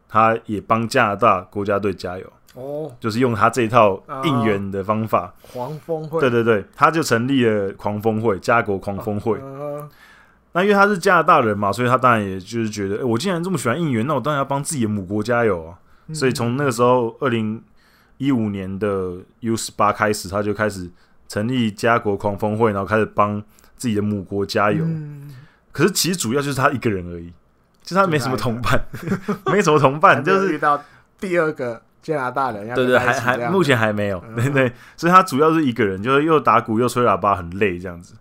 [0.08, 2.26] 他也帮加拿大国家队加油。
[2.54, 9.38] 哦，就是用他这套应援的方法，狂风会，对对对，他就成立了狂风会，加国狂风会。
[9.38, 9.88] 啊、
[10.52, 15.78] 那因为他是加拿大人嘛，所以他当然也就是觉得，哎，我既然这么喜欢应援，那我当然要帮自己的母国加油啊。
[16.08, 17.62] 嗯、所以从那个时候，二零
[18.18, 20.88] 一五年的 U 十八开始，他就开始。
[21.30, 23.40] 成立家国狂风会，然后开始帮
[23.76, 24.84] 自己的母国加油。
[24.84, 25.32] 嗯、
[25.70, 27.32] 可是其实主要就是他一个人而已，
[27.84, 28.84] 就是他没什么同伴，
[29.46, 30.82] 没什么同伴，就是遇到
[31.20, 32.74] 第二个加拿大人。
[32.74, 38.14] 对对，还还目前还没有，对对，所以他主要是一个人，就是又打鼓又吹喇叭，很累这样子。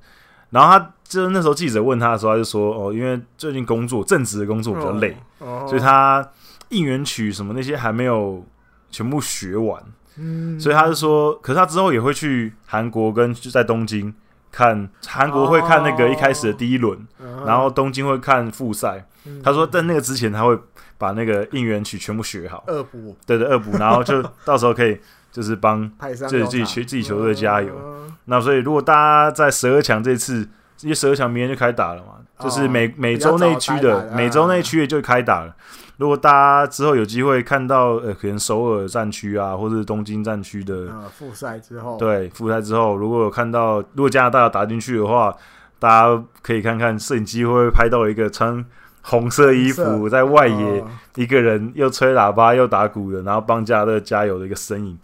[0.52, 6.24] 然后他就是那时候记者问他的时候，他就说：“哦，因为最近工作正职的工作比较累，哦哦、所以他
[6.70, 8.46] 应援曲什么那些还没有
[8.92, 9.82] 全部学完。”
[10.20, 14.14] 嗯，所以他是说，可是他之后也会去韩国，跟就在东京
[14.52, 19.06] 看韩国会看那个一开始的第一轮，哦、然后东京会看复赛。
[19.26, 20.58] 嗯、他说，在那个之前，他会
[20.98, 25.00] 把那个应援曲全部学好，二补，对对，二补，然后就到时候可以
[25.32, 25.90] 就是帮
[26.28, 27.74] 自己自己球自己球队加油。
[27.82, 30.48] 嗯、那所以，如果大家在十二强这次，
[30.82, 35.56] 因为十二强明天就开打了嘛，哦、就是美美洲那区的美洲那区的就开打了。
[36.00, 45.36] 如果大家之后有机会看到，呃，可能首尔战区啊，或者是东京战区的复赛之后，对复赛之后，如果有看到，如果加拿大打进去的话，
[45.78, 48.66] 大家可以看看摄影机会不会拍到一个穿
[49.02, 50.86] 红色衣服在外野，
[51.16, 54.98] 一个人又吹喇叭又打鼓的，然后帮加勒加油的一个身影，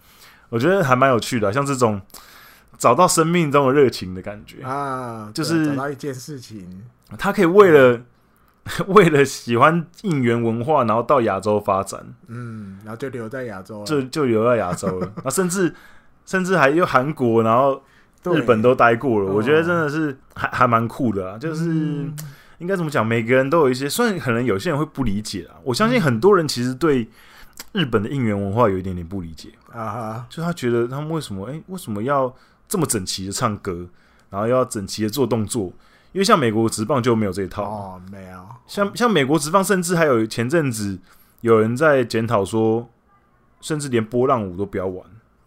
[0.47, 2.01] 我觉得还蛮有趣的，像这种
[2.77, 4.63] 找到生命中的热情的感觉。
[4.63, 6.83] 啊，就是找到一件事情，
[7.17, 7.99] 他可以为了。
[8.87, 15.11] 为了喜欢应援文化，然后到亚洲发展，嗯，然后就留在亚洲，就就留在亚洲了。
[15.23, 15.71] 那甚至
[16.25, 17.79] 甚至还有韩国，然后
[18.23, 19.31] 日本都待过了。
[19.31, 21.37] 我觉得真的是还还蛮酷的啊。
[21.37, 22.15] 就是、嗯、
[22.57, 25.61] 应该怎么讲，每个人都有一些，虽然可能有些人会不理解啊。
[25.63, 27.07] 我相信很多人其实对
[27.71, 32.35] 日本的应援文化有一点点不理解啊哈，就他觉得他们为什么哎、欸、为什么要
[32.67, 33.87] 这么整齐的唱歌，
[34.31, 35.71] 然后要整齐的做动作。
[36.15, 38.39] 因为像美国职棒就没有这一套哦，没有。
[38.67, 40.97] 像像美国职棒，甚至还有前阵子
[41.41, 42.89] 有人在检讨说，
[43.59, 45.05] 甚至连波浪舞都不要玩，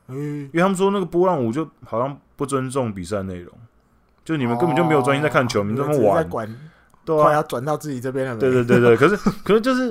[0.09, 3.51] 嗯，因为他们说那个波浪舞就好像不尊重比赛内容，
[4.27, 6.55] 就你们根本就没有专心在看球，你们这么玩，
[7.03, 8.37] 对啊，要转到自己这边了。
[8.37, 9.91] 对对对对，可是可是就是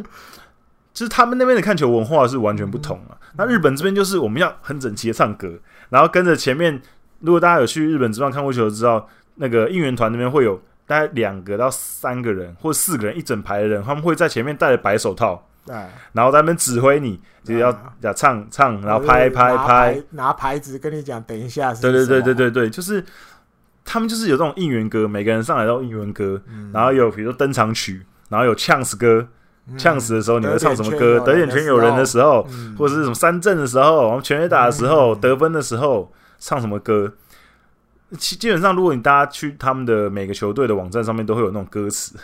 [0.93, 3.17] 就是他们那边的看球文化是完全不同啊。
[3.35, 5.57] 那日本这边就是我们要很整齐的唱歌，
[5.89, 6.79] 然后跟着前面，
[7.21, 9.09] 如果大家有去日本职棒看过球，知道。
[9.37, 15.75] 那个应援团那边会有大概两个到三个人或四个人一整排的人，他们会在前面戴着白手套，对，
[16.13, 21.73] 然后在那边指挥你，就是要要唱唱，然后拍拍拍，拿牌子跟你讲，等一下。
[21.73, 23.03] 对对对对对对，就是
[23.83, 26.41] 他们就是有这种应援歌，每个人上来都应援歌，
[26.73, 29.27] 然后有比如说登场曲，然后有呛死歌，
[29.77, 31.19] 呛死的时候你会唱什么歌？
[31.19, 37.13] 得点圈有人的时候，或者是什么三振的时候，我们全垒打的时候，得分的时候唱什么歌？
[38.17, 42.15] 基基本上，如果你大家去他们的每个球队的网站上面，都会有那种歌词。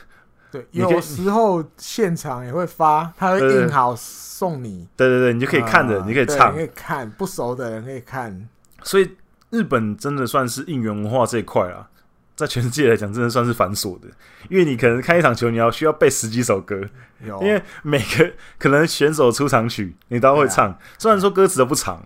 [0.49, 4.87] 对，有时候现场也会发，他会 印好送你。
[4.95, 8.47] 对对对，你就可以看着，你可以唱，可以看不熟的人可以看。
[8.83, 9.17] 所以
[9.49, 11.89] 日本真的算是应援文化这一块啊，
[12.35, 14.07] 在全世界来讲，真的算是繁琐的。
[14.49, 16.79] 因为你可能看一场球，你要需要背十几首歌，
[17.19, 22.05] 因为每个可能选手出场曲你都会唱，虽然说歌词都不长。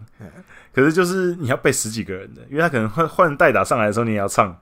[0.77, 4.55] 可是就是你要背十几个人的，因为他可能换换代打上来的时候你也要唱，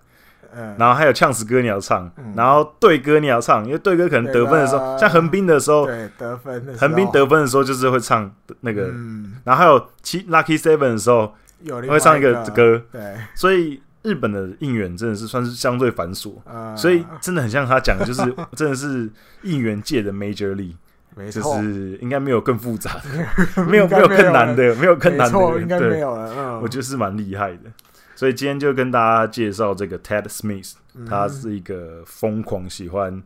[0.56, 18.22] 嗯，然后还有呛死歌你要唱，嗯、然后对歌你要唱，因为对歌可能得分的时候，像横滨的时候，对得分的时候，横滨得分的时候就是会唱那个，嗯、然后还有七 Lucky Seven 的时候，有会唱一个歌，对，所以日本的应援真的是算是相对繁琐，呃、所以真的很像他讲的，就是
[18.56, 19.10] 真的是
[19.42, 20.76] 应援界的 Major League，
[21.16, 26.34] 没错，就是应该没有更复杂的， 没有没有更难的，没有更难的，应该没有了。
[26.38, 27.72] 嗯、我觉得是蛮厉害的，
[28.16, 30.74] 所以今天就跟大家介绍这个 Ted Smith，
[31.08, 33.24] 他是一个疯狂喜欢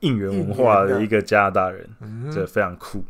[0.00, 1.88] 应援文化的一个加拿大人，
[2.30, 3.04] 这非常酷。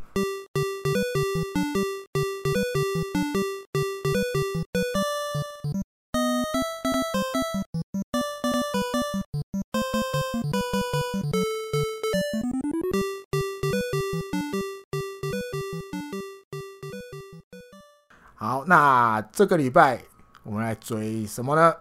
[18.70, 20.00] 那这个礼拜
[20.44, 21.74] 我们来追什么呢？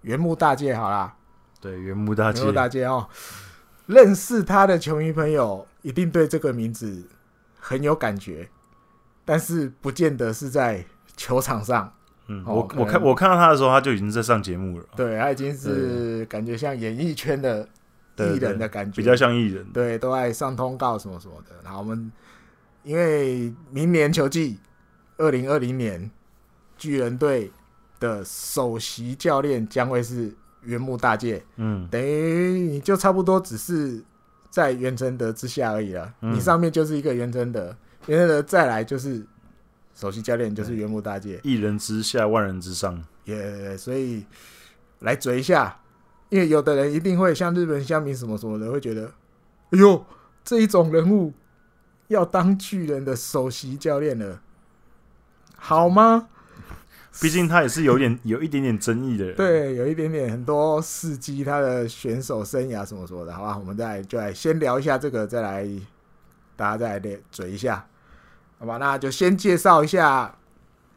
[0.00, 1.14] 原木大介好啦，
[1.60, 3.08] 对，原木大介，原木大介哦，
[3.86, 7.08] 认识他的球迷朋友一定对这个名字
[7.60, 8.48] 很有感觉，
[9.24, 10.84] 但是不见得是在
[11.16, 11.92] 球场上。
[12.26, 14.84] 嗯，我我看我看到他的时候，他就已经在上节目了。
[14.96, 17.68] 对，他已经是感觉像演艺圈的
[18.16, 19.64] 艺人的感觉，比较像艺人。
[19.72, 21.54] 对，都爱上通告什么什么的。
[21.62, 22.10] 然后我们
[22.82, 24.58] 因为明年球季。
[25.18, 26.10] 二零二零年，
[26.76, 27.50] 巨人队
[27.98, 31.42] 的首席教练将会是原木大介。
[31.56, 34.02] 嗯，等于你就差不多只是
[34.50, 36.12] 在袁成德之下而已了。
[36.20, 37.74] 嗯、你上面就是一个袁成德，
[38.06, 39.24] 袁成德再来就是
[39.94, 41.40] 首席教练，就是原木大介。
[41.42, 43.02] 一人之下，万人之上。
[43.24, 44.24] 也、yeah, 所以
[45.00, 45.80] 来嘴一下，
[46.28, 49.06] 因为有的人一定会像日本乡民什么什么的，会觉得，
[49.70, 50.04] 哎呦，
[50.44, 51.32] 这一种人物
[52.08, 54.42] 要当巨人的首席教练了。
[55.56, 56.28] 好吗？
[57.18, 63.56] 毕竟他也是有点 有一点点争议的人，对，有一点点很多事迹，他的选手生涯什么什么的，好吧？
[63.56, 65.66] 我们再来就来先聊一下这个，再来
[66.56, 67.86] 大家再来嘴一下，
[68.58, 68.76] 好吧？
[68.76, 70.36] 那就先介绍一下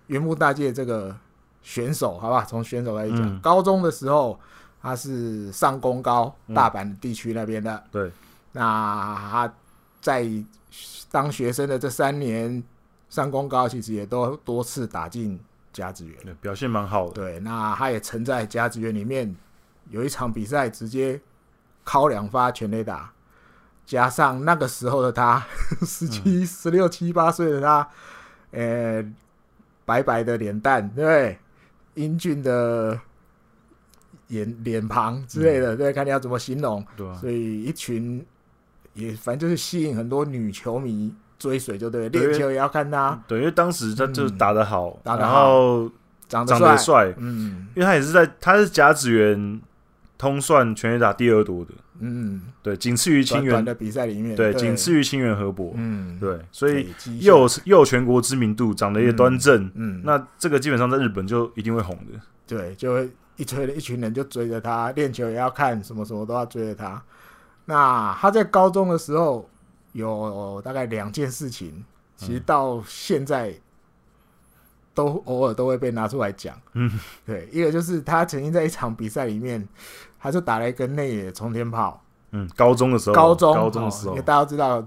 [0.08, 1.16] 原木大介这个
[1.64, 2.44] 选手，好吧？
[2.44, 4.38] 从选手来讲，嗯、高中的时候
[4.82, 8.12] 他是上工高大阪地区那边的，嗯、对。
[8.52, 8.62] 那
[9.16, 9.54] 他
[10.02, 10.30] 在
[11.10, 12.62] 当学生的这三年。
[13.10, 15.40] 上公高其实也都多次打进
[15.74, 17.14] 甲子园，表现蛮好的。
[17.14, 19.36] 对，那他也曾在甲子园里面
[19.90, 21.20] 有一场比赛直接
[21.86, 23.12] 敲两发全垒打，
[23.84, 25.44] 加上那个时候的他
[25.82, 27.90] 十七、十六、七八岁的他，
[28.52, 29.04] 呃，
[29.86, 31.40] 白白的脸蛋，对，
[31.96, 33.00] 英俊的
[34.28, 36.86] 脸脸庞之类的，嗯、对，看你要怎么形容。
[36.96, 38.24] 对、啊，所以一群
[38.94, 41.12] 也反正就是吸引很多女球迷。
[41.40, 43.18] 追随就对，练球也要看他。
[43.26, 45.92] 对，因为当时他就打得好，嗯、打得好，然后
[46.28, 47.14] 长得帅。
[47.18, 49.62] 嗯，因为他也是在，他是甲子园
[50.18, 51.72] 通算全垒打第二多的。
[52.02, 55.72] 嗯，对，仅次于清源的比赛里面，对，仅次于清源河伯。
[55.76, 56.90] 嗯，对，所以
[57.22, 59.64] 又有又有全国知名度，长得也端正。
[59.76, 62.20] 嗯，嗯那这个基本上在日本就一定会红的。
[62.46, 67.02] 对，就会一堆一群人就追着他，练球也要看，什么什么都要追着他。
[67.64, 69.50] 那他在高中的时候。
[70.00, 71.84] 有大概两件事情，
[72.18, 73.54] 其实到现在
[74.94, 76.60] 都偶尔都会被拿出来讲。
[76.74, 76.92] 嗯，
[77.26, 79.66] 对，一个就是他曾经在一场比赛里面，
[80.20, 82.04] 他就打了一个内野冲天炮。
[82.32, 84.86] 嗯，高中的时候，高中高中的时候，因为大家都知道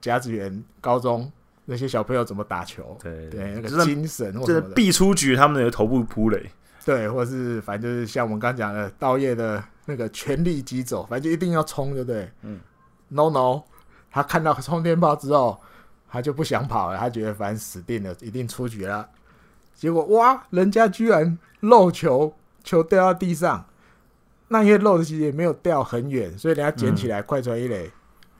[0.00, 1.30] 甲子园高中
[1.64, 6.50] 那些小朋友怎么打球，对对，那个精神或者必出局，他们的头部扑垒，
[6.84, 12.30] 对，或者是反正就是像我们刚讲的道叶的那个全力疾走，反正就一定要冲，对不对？
[12.42, 12.60] 嗯
[13.08, 13.62] ，no no。
[14.14, 15.60] 他看到冲天炮之后，
[16.08, 16.96] 他就不想跑了。
[16.96, 19.10] 他觉得反正死定了，一定出局了。
[19.74, 23.66] 结果哇，人家居然漏球，球掉到地上。
[24.46, 27.90] 那因为漏的其实也没有掉很远，所以人家捡起来快传一垒，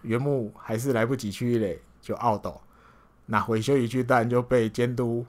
[0.02, 2.46] 原木还是来不及去一垒就 out。
[3.26, 5.26] 那回修一句当然就被监督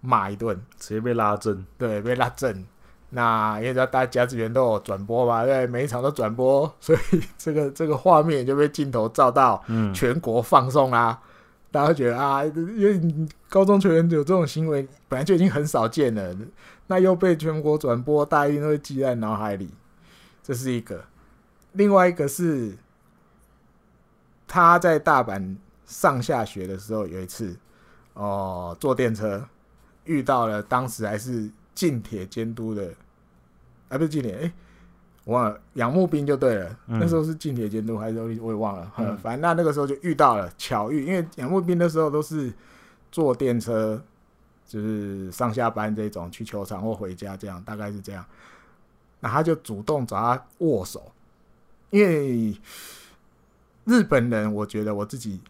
[0.00, 1.64] 骂一顿，直接被拉正。
[1.78, 2.66] 对，被拉正。
[3.10, 6.98] 那因为知道大家甲子园都有转播嘛，对，每一场都转播， 所以
[7.38, 11.18] 这个这个画面就被镜头照到，全国放送啦。
[11.22, 11.24] 嗯、
[11.70, 13.00] 大家觉得啊，因为
[13.48, 16.36] 高中球员有这种行为，本来就已经很少见了，
[16.88, 19.70] 那又被全国转播，大家一定会记在脑海里。
[20.42, 21.02] 这是一个，
[21.72, 22.76] 另外一个是
[24.46, 25.56] 他在大阪
[25.86, 27.56] 上下学的时候，有一次
[28.12, 29.48] 哦，坐电车
[30.04, 31.50] 遇到了，当时还是。
[31.78, 32.92] 近铁监督的，
[33.88, 34.52] 啊，不是近铁，哎、欸，
[35.22, 36.76] 我忘了，仰木兵就对了。
[36.88, 38.92] 嗯、那时候是近铁监督还是我也忘了。
[38.96, 42.52] 嗯，反正那那个时候就遇到了巧遇，因为仰木兵的时候都是
[43.12, 44.02] 坐电车，
[44.66, 48.26] 就是上下班这种去球场或回家这样，大概是这样。
[49.20, 51.12] 那他就主动找他握手，
[51.90, 52.60] 因为
[53.84, 55.40] 日本人，我觉得我自己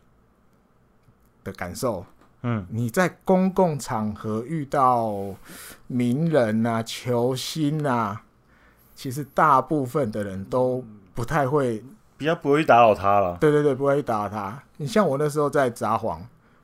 [1.42, 2.04] 的感受，
[2.42, 5.34] 嗯，你在公共场合遇到
[5.88, 8.22] 名人啊、球星啊，
[8.94, 10.84] 其实大部分的人都
[11.14, 11.82] 不太会，
[12.16, 13.36] 比较不会去打扰他了。
[13.40, 14.62] 对对对，不会去打扰他。
[14.76, 16.18] 你像我那时候在札幌，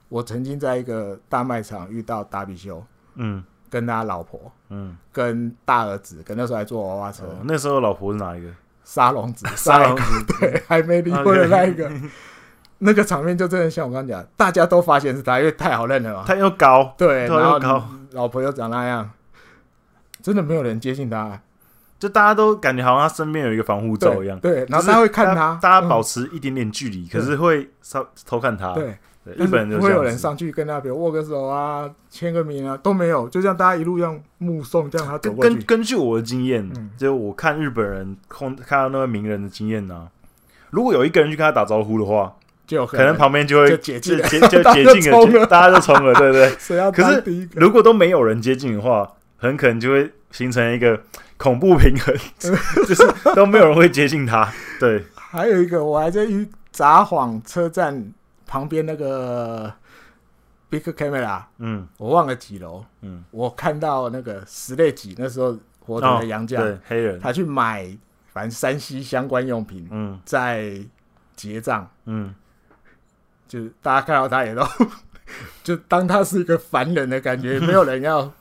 [0.08, 2.84] 我曾经在一个大卖场遇到达比修，
[3.16, 7.24] 嗯，跟他老婆，嗯，跟大儿子，跟那时候还坐娃娃车。
[7.24, 8.48] 哦，那时候老婆是哪一个？
[8.84, 11.90] 沙龙子， 沙龙子，对，还没离婚的那一个。
[12.78, 16.24] 那个场面就真的像我刚刚讲，大家都发现是他，因为太好认了嘛。
[16.26, 19.10] 他又高，对，然后高，老婆又长那样，
[20.20, 21.40] 真的没有人接近他，
[21.98, 24.38] 就大家都感觉好像他身边有一个防护罩一样。
[24.40, 28.74] 对，然后他会看他，大家保持一点点距离，可是会稍偷看他。
[28.74, 35.54] 对，日本人不会有人上去跟他，比如握个手啊、签个名啊，都没有，就像大家一路用目送这样他走过去。
[35.54, 40.08] 根根据我的经验，就我看日本人看看到那个名人的经验呢，
[40.70, 42.34] 如果有一个人去跟他打招呼的话。
[42.66, 45.10] 就可能旁边就会就解禁，就 就解禁
[45.40, 46.50] 了，大家就冲了，对不对？
[46.92, 50.98] 可是如果都没有人接近的话，很可能就会形成一个
[51.36, 52.14] 恐怖平衡，
[52.86, 54.50] 就是都没有人会接近他。
[54.80, 58.12] 对，还有一个，我还在于札幌车站
[58.46, 59.70] 旁边那个
[60.70, 67.86] Big Camera，嗯，我忘了几楼，嗯，我看到那个十类几那时候活动的杨家，对，黑人，他去买
[68.32, 70.72] 反正山西相关用品，嗯，在
[71.36, 72.34] 结账，嗯。
[73.46, 74.62] 就是大家看到他也都，
[75.62, 78.32] 就当他是一个凡人的感觉， 没有人要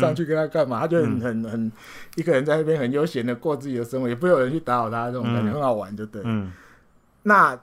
[0.00, 1.72] 上去跟他干嘛，他就很很很
[2.16, 6.22] 一个人在那边很悠闲的过自己的生活，也不会有人去打扰他，这种感觉很好玩，就对。
[7.24, 7.58] 那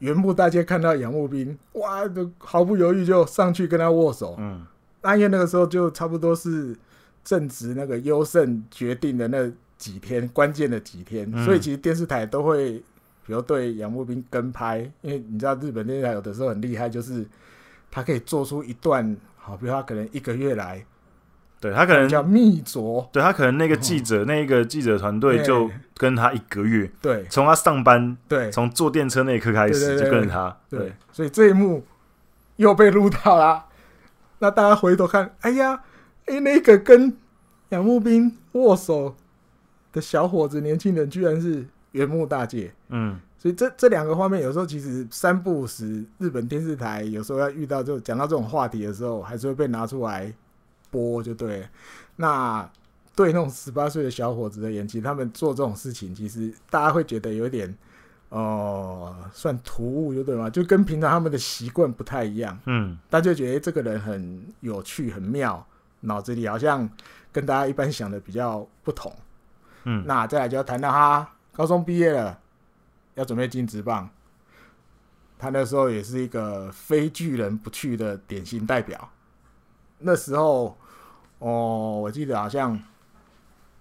[0.00, 4.36] 原木大街看到杨木兵，哇，就毫不犹豫就上去跟他握手。
[4.38, 4.66] 嗯，
[5.02, 6.76] 那因为那个时候就差不多是
[7.24, 12.82] 正值那个优胜决定的那几天，关键的几天，所以其实电视台都会。
[13.28, 17.26] 比如对杨慕斌跟拍，因为你知道日本电视台有的时候很厉害，就是
[17.90, 20.82] 他可以做出一段好，比如他可能一个月来，
[21.60, 31.84] 对他可能叫密着，对他可能那个记者、嗯、那个记者团队就跟他一个月，对，从他上班，对，从坐电车那一刻开始就跟着他，对，所以这一幕
[32.56, 33.66] 又被录到了。
[34.38, 35.82] 那大家回头看，哎呀，
[36.24, 37.14] 哎，那个跟
[37.68, 39.14] 杨慕斌握手
[39.92, 41.66] 的小伙子，年轻人居然是。
[41.98, 50.32] 原木大介，嗯，所以这这两个画面有时候其实三不五时，日本电视台有时候要遇到就讲到这种话题的时候，还是会被拿出来
[50.90, 51.68] 播，就对。
[52.14, 52.68] 那
[53.16, 57.68] 对那种十八岁的小伙子的演技，他们做这种事情，其实大家会觉得有点
[58.28, 60.48] 哦、呃，算突兀，就对吗？
[60.48, 65.66] 就跟平常他们的习惯不太一样，嗯，大家就觉得这个人很有趣、很妙，
[66.02, 66.88] 脑子里好像
[67.32, 69.12] 跟大家一般想的比较不同，
[69.82, 71.28] 嗯，那再来就要谈到他。
[71.58, 72.38] 高中毕业了，
[73.16, 74.08] 要准备进职棒。
[75.36, 79.10] 他那时候也是一个非巨人不去的典型代表。
[79.98, 80.78] 那时候，
[81.40, 82.80] 哦，我记得好像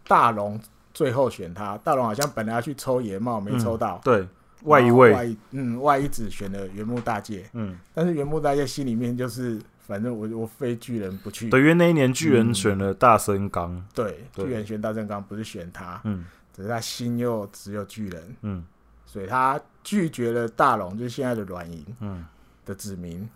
[0.07, 0.59] 大龙
[0.91, 3.97] 最后选他，大龙好像本来要去抽野帽，没抽到。
[3.97, 4.27] 嗯、对，
[4.63, 7.47] 外一位，外嗯，外一子选了原木大介。
[7.53, 11.47] 嗯，但是原木大介心里面就是，反正我我非巨人不去。
[11.51, 13.85] 对，因为那一年巨人选了大森刚、嗯。
[13.93, 16.01] 对，巨人选大森刚，不是选他。
[16.05, 16.25] 嗯。
[16.57, 18.65] 可是他心又只有巨人，嗯，
[19.05, 22.25] 所以他拒绝了大龙，就是现在的软银，嗯，
[22.65, 23.29] 的指名。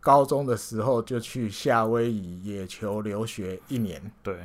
[0.00, 4.40] 高中的时候就去夏威夷野球留学一年，对。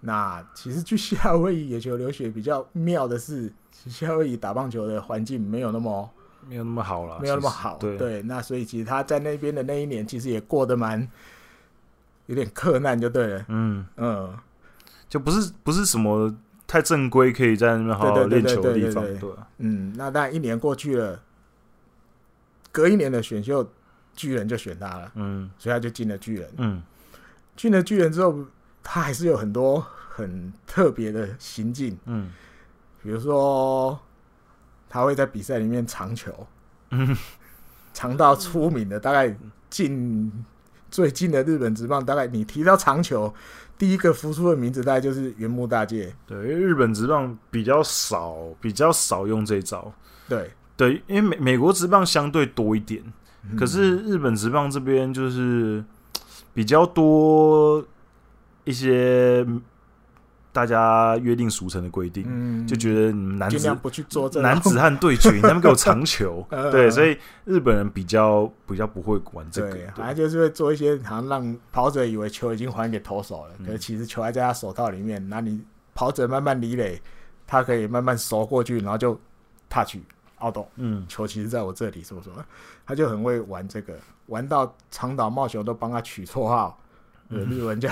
[0.00, 6.08] 那其实去夏威夷野球留学比较妙的是，夏威夷打棒球的环境没有那么
[6.48, 8.22] 没有那么好了，没有那么好，对，对。
[8.22, 11.06] 那所以其实他在那边的那一年，其实也过得蛮
[12.26, 14.34] 有点克难，就对了，嗯嗯，
[15.08, 16.34] 就不是不是什么。
[16.74, 19.04] 太正规，可以在那边好好练球的地方。
[19.04, 21.22] 对，嗯，那当然一年过去了，
[22.72, 23.70] 隔一年的选秀，
[24.12, 26.82] 巨人就选他了，嗯，所以他就进了巨人，嗯，
[27.54, 28.44] 进了巨人之后，
[28.82, 32.32] 他还是有很多很特别的行径，嗯，
[33.00, 33.96] 比如说
[34.88, 36.44] 他会在比赛里面长球，
[36.90, 37.16] 嗯，
[37.92, 39.32] 长到出名的，大概
[39.70, 40.44] 近
[40.94, 43.34] 最近的日本职棒，大概你提到长球。
[43.76, 49.92] 第一个浮出的名字大概就是原木大介，对，因为日本职棒比较少，比较少用这招，
[50.28, 53.02] 对对，因为美美国职棒相对多一点，
[53.42, 55.84] 嗯、可是日本职棒这边就是
[56.54, 57.84] 比较多
[58.62, 59.44] 一些。
[60.54, 75.60] 大家约定俗成的规定，嗯、就觉得男子不去做这男子汉对决，他们给我长球， 对，所以日本人比较比较不会玩这个，对，反正就是会做一些好像让跑者以为球已经还给投手了，嗯、可是其实球还在他手套里面，那你
[75.92, 77.02] 跑者慢慢离垒，
[77.48, 79.18] 他可以慢慢收过去，然后就
[79.68, 79.96] touch
[80.38, 82.30] 奥斗，嗯，球其实在我这里，是不是？
[82.86, 83.92] 他就很会玩这个，
[84.26, 86.78] 玩到长岛茂雄都帮他取绰号，
[87.30, 87.90] 嗯、日文叫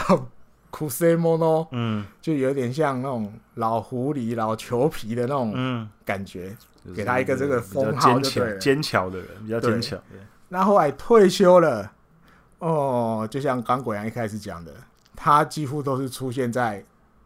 [0.72, 10.00] 库塞莫诺，嗯，就有点像那种老狐狸、老球皮的那种感觉，嗯、给他一个这个封号就对了，坚强的人，比较坚强。
[10.48, 11.92] 那后来退休了，
[12.58, 14.72] 哦，就像刚果阳一开始讲的，
[15.14, 16.82] 他几乎都是出现在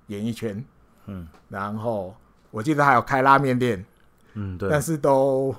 [0.09, 0.64] 演艺圈，
[1.06, 2.14] 嗯，然后
[2.51, 3.86] 我记得还有开拉面店。
[4.35, 5.55] 嗯，对，但是都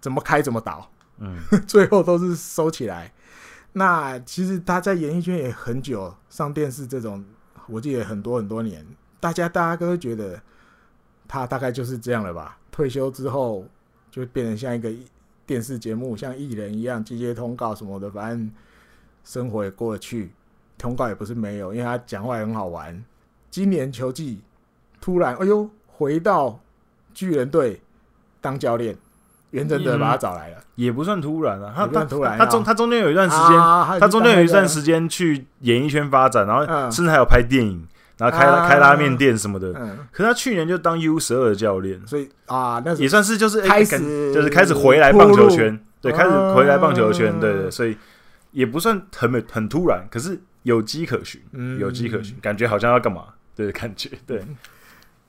[0.00, 0.88] 怎么开怎么倒，
[1.18, 1.36] 嗯，
[1.66, 3.10] 最后都是收起来。
[3.72, 7.24] 那其实他在演艺圈也很久，上电视这种，
[7.68, 8.86] 我记得很多很多年，
[9.20, 10.40] 大家大家都会觉得
[11.28, 12.58] 他大概就是这样了吧。
[12.70, 13.66] 退休之后
[14.10, 14.92] 就变成像一个
[15.46, 18.50] 电视节目，像艺人一样接接通告什么的，反正
[19.24, 20.32] 生活也过得去，
[20.76, 23.04] 通告也不是没有，因为他讲话也很好玩。
[23.50, 24.42] 今年球季
[25.00, 26.60] 突然，哎呦，回到
[27.12, 27.82] 巨人队。
[28.42, 28.96] 当教练，
[29.50, 31.72] 袁成德把他找来了，也不算突然啊。
[31.74, 33.56] 他他突然，他中他中间有一段时间，
[34.00, 37.84] 他中间有一段时间去演艺圈发展，然后甚至还有拍电影，
[38.18, 39.72] 然后开开拉面店什么的。
[40.12, 47.96] 可是他去年就当 U 十二的教练，所以啊，那也算是就是开始就是开始回来棒球圈，对，开始回来棒球圈，对对，所以
[48.52, 51.40] 也不算很很突然，可是有迹可循，
[51.78, 53.24] 有迹可循，感觉好像要干嘛？
[53.56, 54.42] 对，感觉对。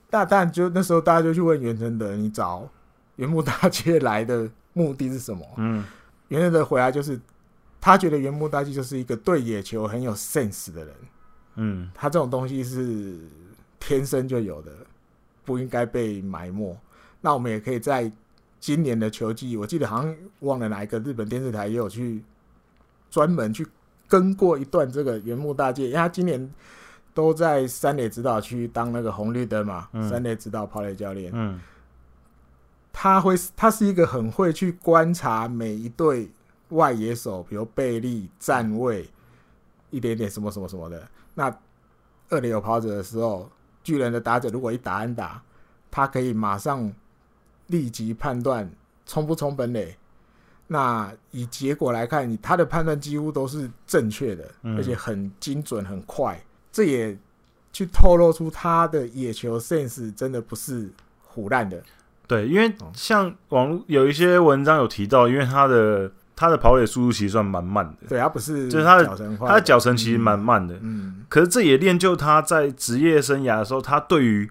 [0.08, 2.68] 大但就那时候大家就去问袁成德，你找。
[3.16, 5.46] 原木大介来的目的是什么？
[5.56, 5.84] 嗯，
[6.28, 7.20] 原来的回答就是，
[7.80, 10.94] 他觉得原木大介就是一个对野球很有 sense 的人。
[11.56, 13.18] 嗯，他这种东西是
[13.78, 14.72] 天生就有的，
[15.44, 16.74] 不应该被埋没。
[17.20, 18.10] 那我们也可以在
[18.58, 22.24] 今年的球季，我记得好像忘了哪一个日本电视台也有去
[23.10, 23.66] 专门去
[24.08, 26.50] 跟过一段这个原木大介，因为他今年
[27.12, 31.30] 都在三垒指导区当那个红绿灯嘛，嗯、三垒指导跑垒教练。
[31.34, 31.60] 嗯。
[32.92, 36.30] 他会，他是一个很会去观察每一对
[36.68, 39.08] 外野手，比如贝利、站位，
[39.90, 41.08] 一点点什么什么什么的。
[41.34, 41.54] 那
[42.28, 43.50] 二垒有跑者的时候，
[43.82, 45.42] 巨人的打者如果一打安打，
[45.90, 46.92] 他可以马上
[47.68, 48.70] 立即判断
[49.06, 49.96] 冲不冲本垒。
[50.68, 56.42] 那以结果来看，他的判断几乎都是正确的，而且很精准、很快。
[56.70, 57.18] 这也
[57.72, 60.90] 去透露出他的野球 sense 真的不是
[61.34, 61.82] 唬烂的。
[62.26, 68.08] 对，因为像网络有一些文章有提到，因为他的他的跑垒速度其实算蛮慢的。
[68.08, 69.04] 对，他不是，就是他的
[69.38, 70.74] 他的脚程其实蛮慢的。
[70.80, 74.50] 嗯，可是这也练就他在职业生涯的时候，他对于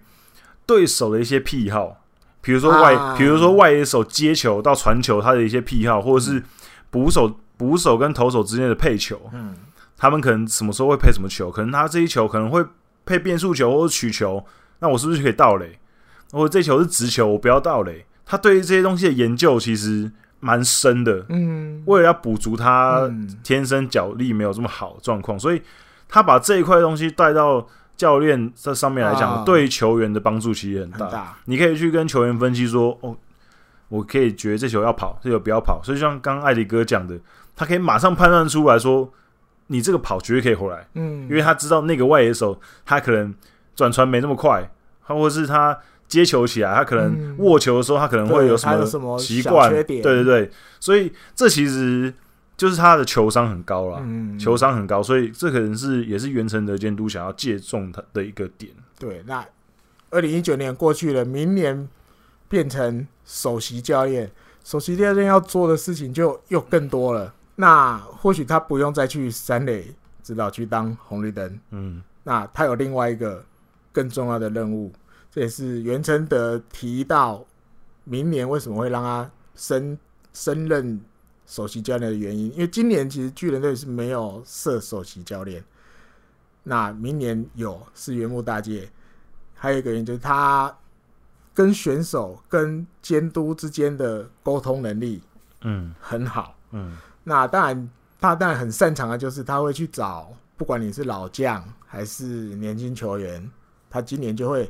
[0.65, 1.97] 对手的一些癖好，
[2.41, 6.43] 比如说外，啊、比如说外野手接球到传球，他的一些癖好，或者是
[6.91, 9.55] 捕手捕手跟投手之间的配球，嗯，
[9.97, 11.49] 他们可能什么时候会配什么球？
[11.49, 12.63] 可能他这一球可能会
[13.05, 14.45] 配变速球或者曲球，
[14.79, 15.79] 那我是不是可以盗垒？
[16.31, 18.05] 或者这球是直球，我不要倒垒。
[18.25, 20.09] 他对于这些东西的研究其实
[20.39, 23.11] 蛮深的，嗯，为了要补足他
[23.43, 25.61] 天生脚力没有这么好的状况，所以
[26.07, 27.67] 他把这一块东西带到
[27.97, 30.97] 教练这上面来讲，对球员的帮助其实很大。
[30.99, 31.37] 很大。
[31.43, 33.17] 你可以去跟球员分析说，哦，
[33.89, 35.81] 我可以觉得这球要跑，这球不要跑。
[35.83, 37.19] 所以像刚刚艾迪哥讲的，
[37.53, 39.11] 他可以马上判断出来说，
[39.67, 43.35] 你这个跑绝对可以回来，嗯，因为他知道那个外野手他可能
[43.75, 44.71] 转传没那么快，
[45.05, 45.77] 他或者是他。
[46.11, 49.71] 接球起来，他可能握球的时候，他可能会有什么习惯？
[49.71, 52.13] 对对对，所以这其实
[52.57, 54.03] 就是他的球商很高了，
[54.37, 58.69] 球商很高，所以这可能是也是袁成德监督想要借重他的一个点。
[58.99, 59.45] 对，那
[60.09, 61.87] 二零一九年过去了，明年
[62.49, 64.29] 变成首席教练，
[64.65, 67.33] 首席教练要做的事情就又更多了。
[67.55, 73.41] 那或许他不用再去三垒指导去当红绿灯，嗯，那他有另外一个
[73.93, 74.91] 更重要的任务。
[75.31, 77.45] 这也是袁成德提到
[78.03, 79.97] 明年为什么会让他升
[80.33, 80.99] 升任
[81.45, 85.63] 首席教练的原因，因为今年其实巨人队是没有设首席教练，
[86.63, 88.89] 那明年有是原木大介，
[89.55, 90.75] 还有一个原因就是他
[91.53, 95.21] 跟选手跟监督之间的沟通能力，
[95.61, 97.89] 嗯，很好，嗯，那当然
[98.19, 102.25] 他当然很擅长的就是他会去找，不管你是老将还是
[102.55, 103.49] 年轻球员，
[103.89, 104.69] 他今年就会。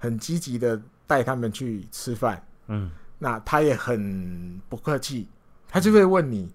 [0.00, 5.28] 很积极的带他们去吃饭，嗯，那他也很不客气，
[5.68, 6.50] 他就会问你，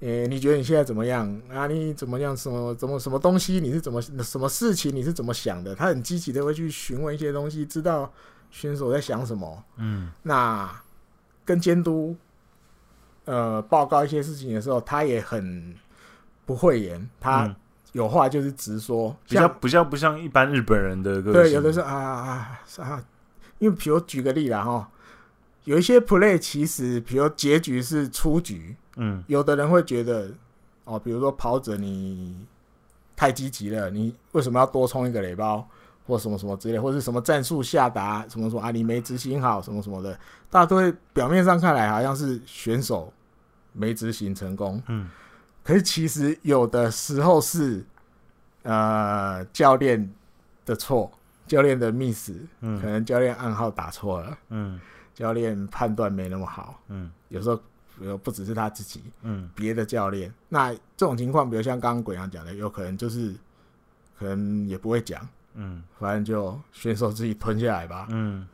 [0.00, 1.66] 诶、欸，你觉得你现在怎么样啊？
[1.66, 2.34] 你怎么样？
[2.34, 3.60] 什么怎么什么东西？
[3.60, 4.92] 你是怎么什么事情？
[4.92, 5.74] 你是怎么想的？
[5.74, 8.10] 他很积极的会去询问一些东西，知道
[8.50, 10.82] 选手在想什么，嗯，那
[11.44, 12.16] 跟监督
[13.26, 15.76] 呃报告一些事情的时候，他也很
[16.46, 17.54] 不讳言，他。
[17.96, 21.32] 嗯有话就是直说，比较不像不像一般日本人的个。
[21.32, 23.04] 对，有的是啊啊啊，
[23.58, 24.88] 因为比如举个例啦哈，
[25.64, 30.30] 有一些 play 其实，比如结局是出局，嗯，有的人会觉得，
[30.84, 32.38] 哦，比如说跑者你
[33.16, 35.66] 太积极了，你为什么要多冲一个垒包，
[36.06, 40.12] 或什么什么之类，或是什么战术下达，什么什么啊，你没执行好，什么什么的，
[40.50, 43.10] 大家都会表面上看来好像是选手
[43.72, 45.08] 没执行成功，嗯，
[45.66, 47.84] 可是其实有的时候是
[48.62, 50.08] 呃教练
[50.64, 51.10] 的错。
[51.48, 54.80] 教练的 miss，嗯，可能教练暗号打错了，嗯，
[55.14, 63.32] 教练判断没那么好，嗯，有时候比如不只是他自己，嗯，别的教练，那这种情况，比如像刚刚鬼阳讲的，有可能就是
[64.18, 65.24] 可能也不会讲，
[65.54, 68.44] 嗯，反正就选手自己吞下来吧，嗯，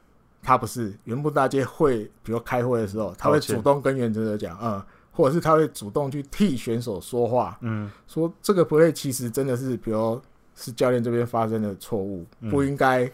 [0.42, 4.82] 他不是原木大街会，比如开会的时候，他会主动跟原则者讲，嗯，
[5.12, 10.20] 或者是他会主动去替选手说话，嗯，说这个 play 其实真的是比如。
[10.54, 13.10] 是教练这边发生的错误，不应该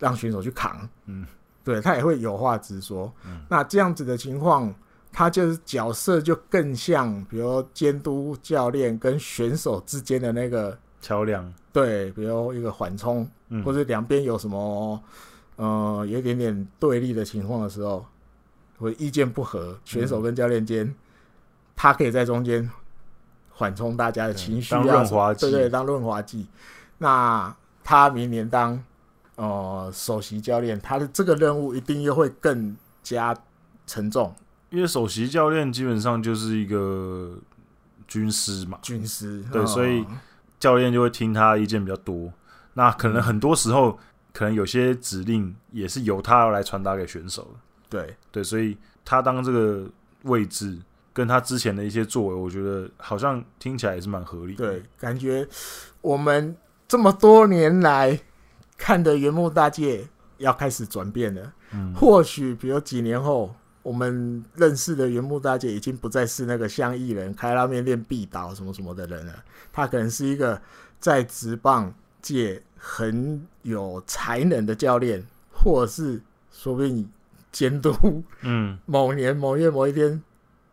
[0.00, 0.76] 让选手去扛。
[1.06, 1.24] 嗯，
[1.62, 3.10] 对，他也会有话直说。
[3.24, 4.74] 嗯，那这样子的情况，
[5.12, 11.50] 他就是角色就更像，比如监督教练跟选手之间的那个桥梁。
[11.72, 15.00] 对，比如一个缓冲，嗯，或者两边有什么
[15.54, 18.04] 呃有一点点对立的情况的时候，
[18.76, 20.92] 或意见不合，选手跟教练间，
[21.76, 22.68] 他可以在中间。
[23.58, 26.46] 缓冲大家的情绪，当润滑剂，对对，当润滑剂。
[26.98, 28.78] 那他明年当
[29.36, 33.34] 呃首席教练，他的这个任务一定又会更加
[33.86, 34.34] 沉重，
[34.68, 37.38] 因为首席教练基本上就是一个
[38.06, 40.04] 军师嘛，军师对，所以
[40.60, 42.30] 教练就会听他意见比较多。
[42.74, 43.98] 那可能很多时候，嗯、
[44.34, 47.48] 可能有些指令也是由他要来传达给选手的。
[47.88, 49.88] 对对，所以他当这个
[50.24, 50.78] 位置。
[51.16, 54.66] 跟他之前的一些作为，我觉得好像听起来也是蛮合理的。
[54.66, 55.48] 对，感觉
[56.02, 56.54] 我们
[56.86, 58.20] 这么多年来
[58.76, 60.06] 看的原木大介
[60.36, 61.54] 要开始转变了。
[61.72, 69.42] 嗯，或许比如几年后，我们认识的原木大介已经不再是那个像艺人开拉面店必倒什么什么的人了。
[69.72, 70.60] 他可能是一个
[71.00, 76.20] 在职棒界很有才能的教练，或者是
[76.52, 77.08] 说不定
[77.50, 78.22] 监督。
[78.42, 80.22] 嗯，某年某月某一天。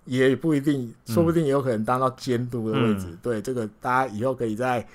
[0.06, 3.08] 也不一定，说不定也有可能当到监督的位置。
[3.10, 4.86] 嗯、对，这个大家以后可以再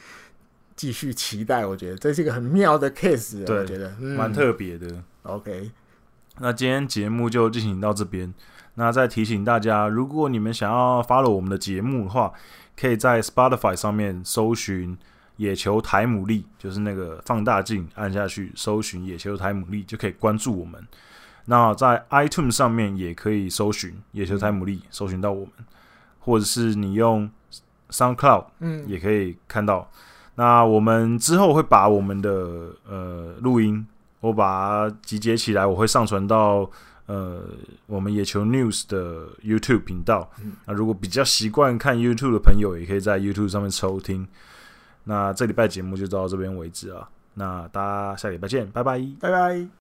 [0.76, 1.64] 继续期待。
[1.64, 5.02] 我觉得这是一个很妙的 case，对，我觉得蛮、嗯、特别的。
[5.22, 5.70] OK，
[6.38, 8.32] 那今天节目就进行到这边。
[8.74, 12.32] 那再提醒大家，如果你们想要 follow 我们的节目的话，
[12.76, 14.96] 可以在 Spotify 上面搜寻
[15.36, 20.86] “野球台姆利”，就是那个放大镜按下去搜寻“野球台姆利”，就可以关注我们。
[21.50, 25.52] 那在 iTunes 上面也可以搜寻野球台牡蛎，搜寻到我们，
[26.20, 27.28] 或者是你用
[27.88, 29.90] SoundCloud，嗯，也可以看到。
[29.92, 29.98] 嗯、
[30.34, 32.30] 那我们之后会把我们的
[32.86, 33.86] 呃录音，
[34.20, 36.70] 我把它集结起来，我会上传到
[37.06, 37.42] 呃
[37.86, 40.30] 我们野球 News 的 YouTube 频道。
[40.44, 44.28] 嗯、那如果比较习惯看 YouTube 的朋友，也可以在 YouTube 上面收听。
[45.04, 47.08] 那这礼拜节目就到这边为止啊。
[47.32, 49.68] 那大家下礼拜见，拜拜，拜拜。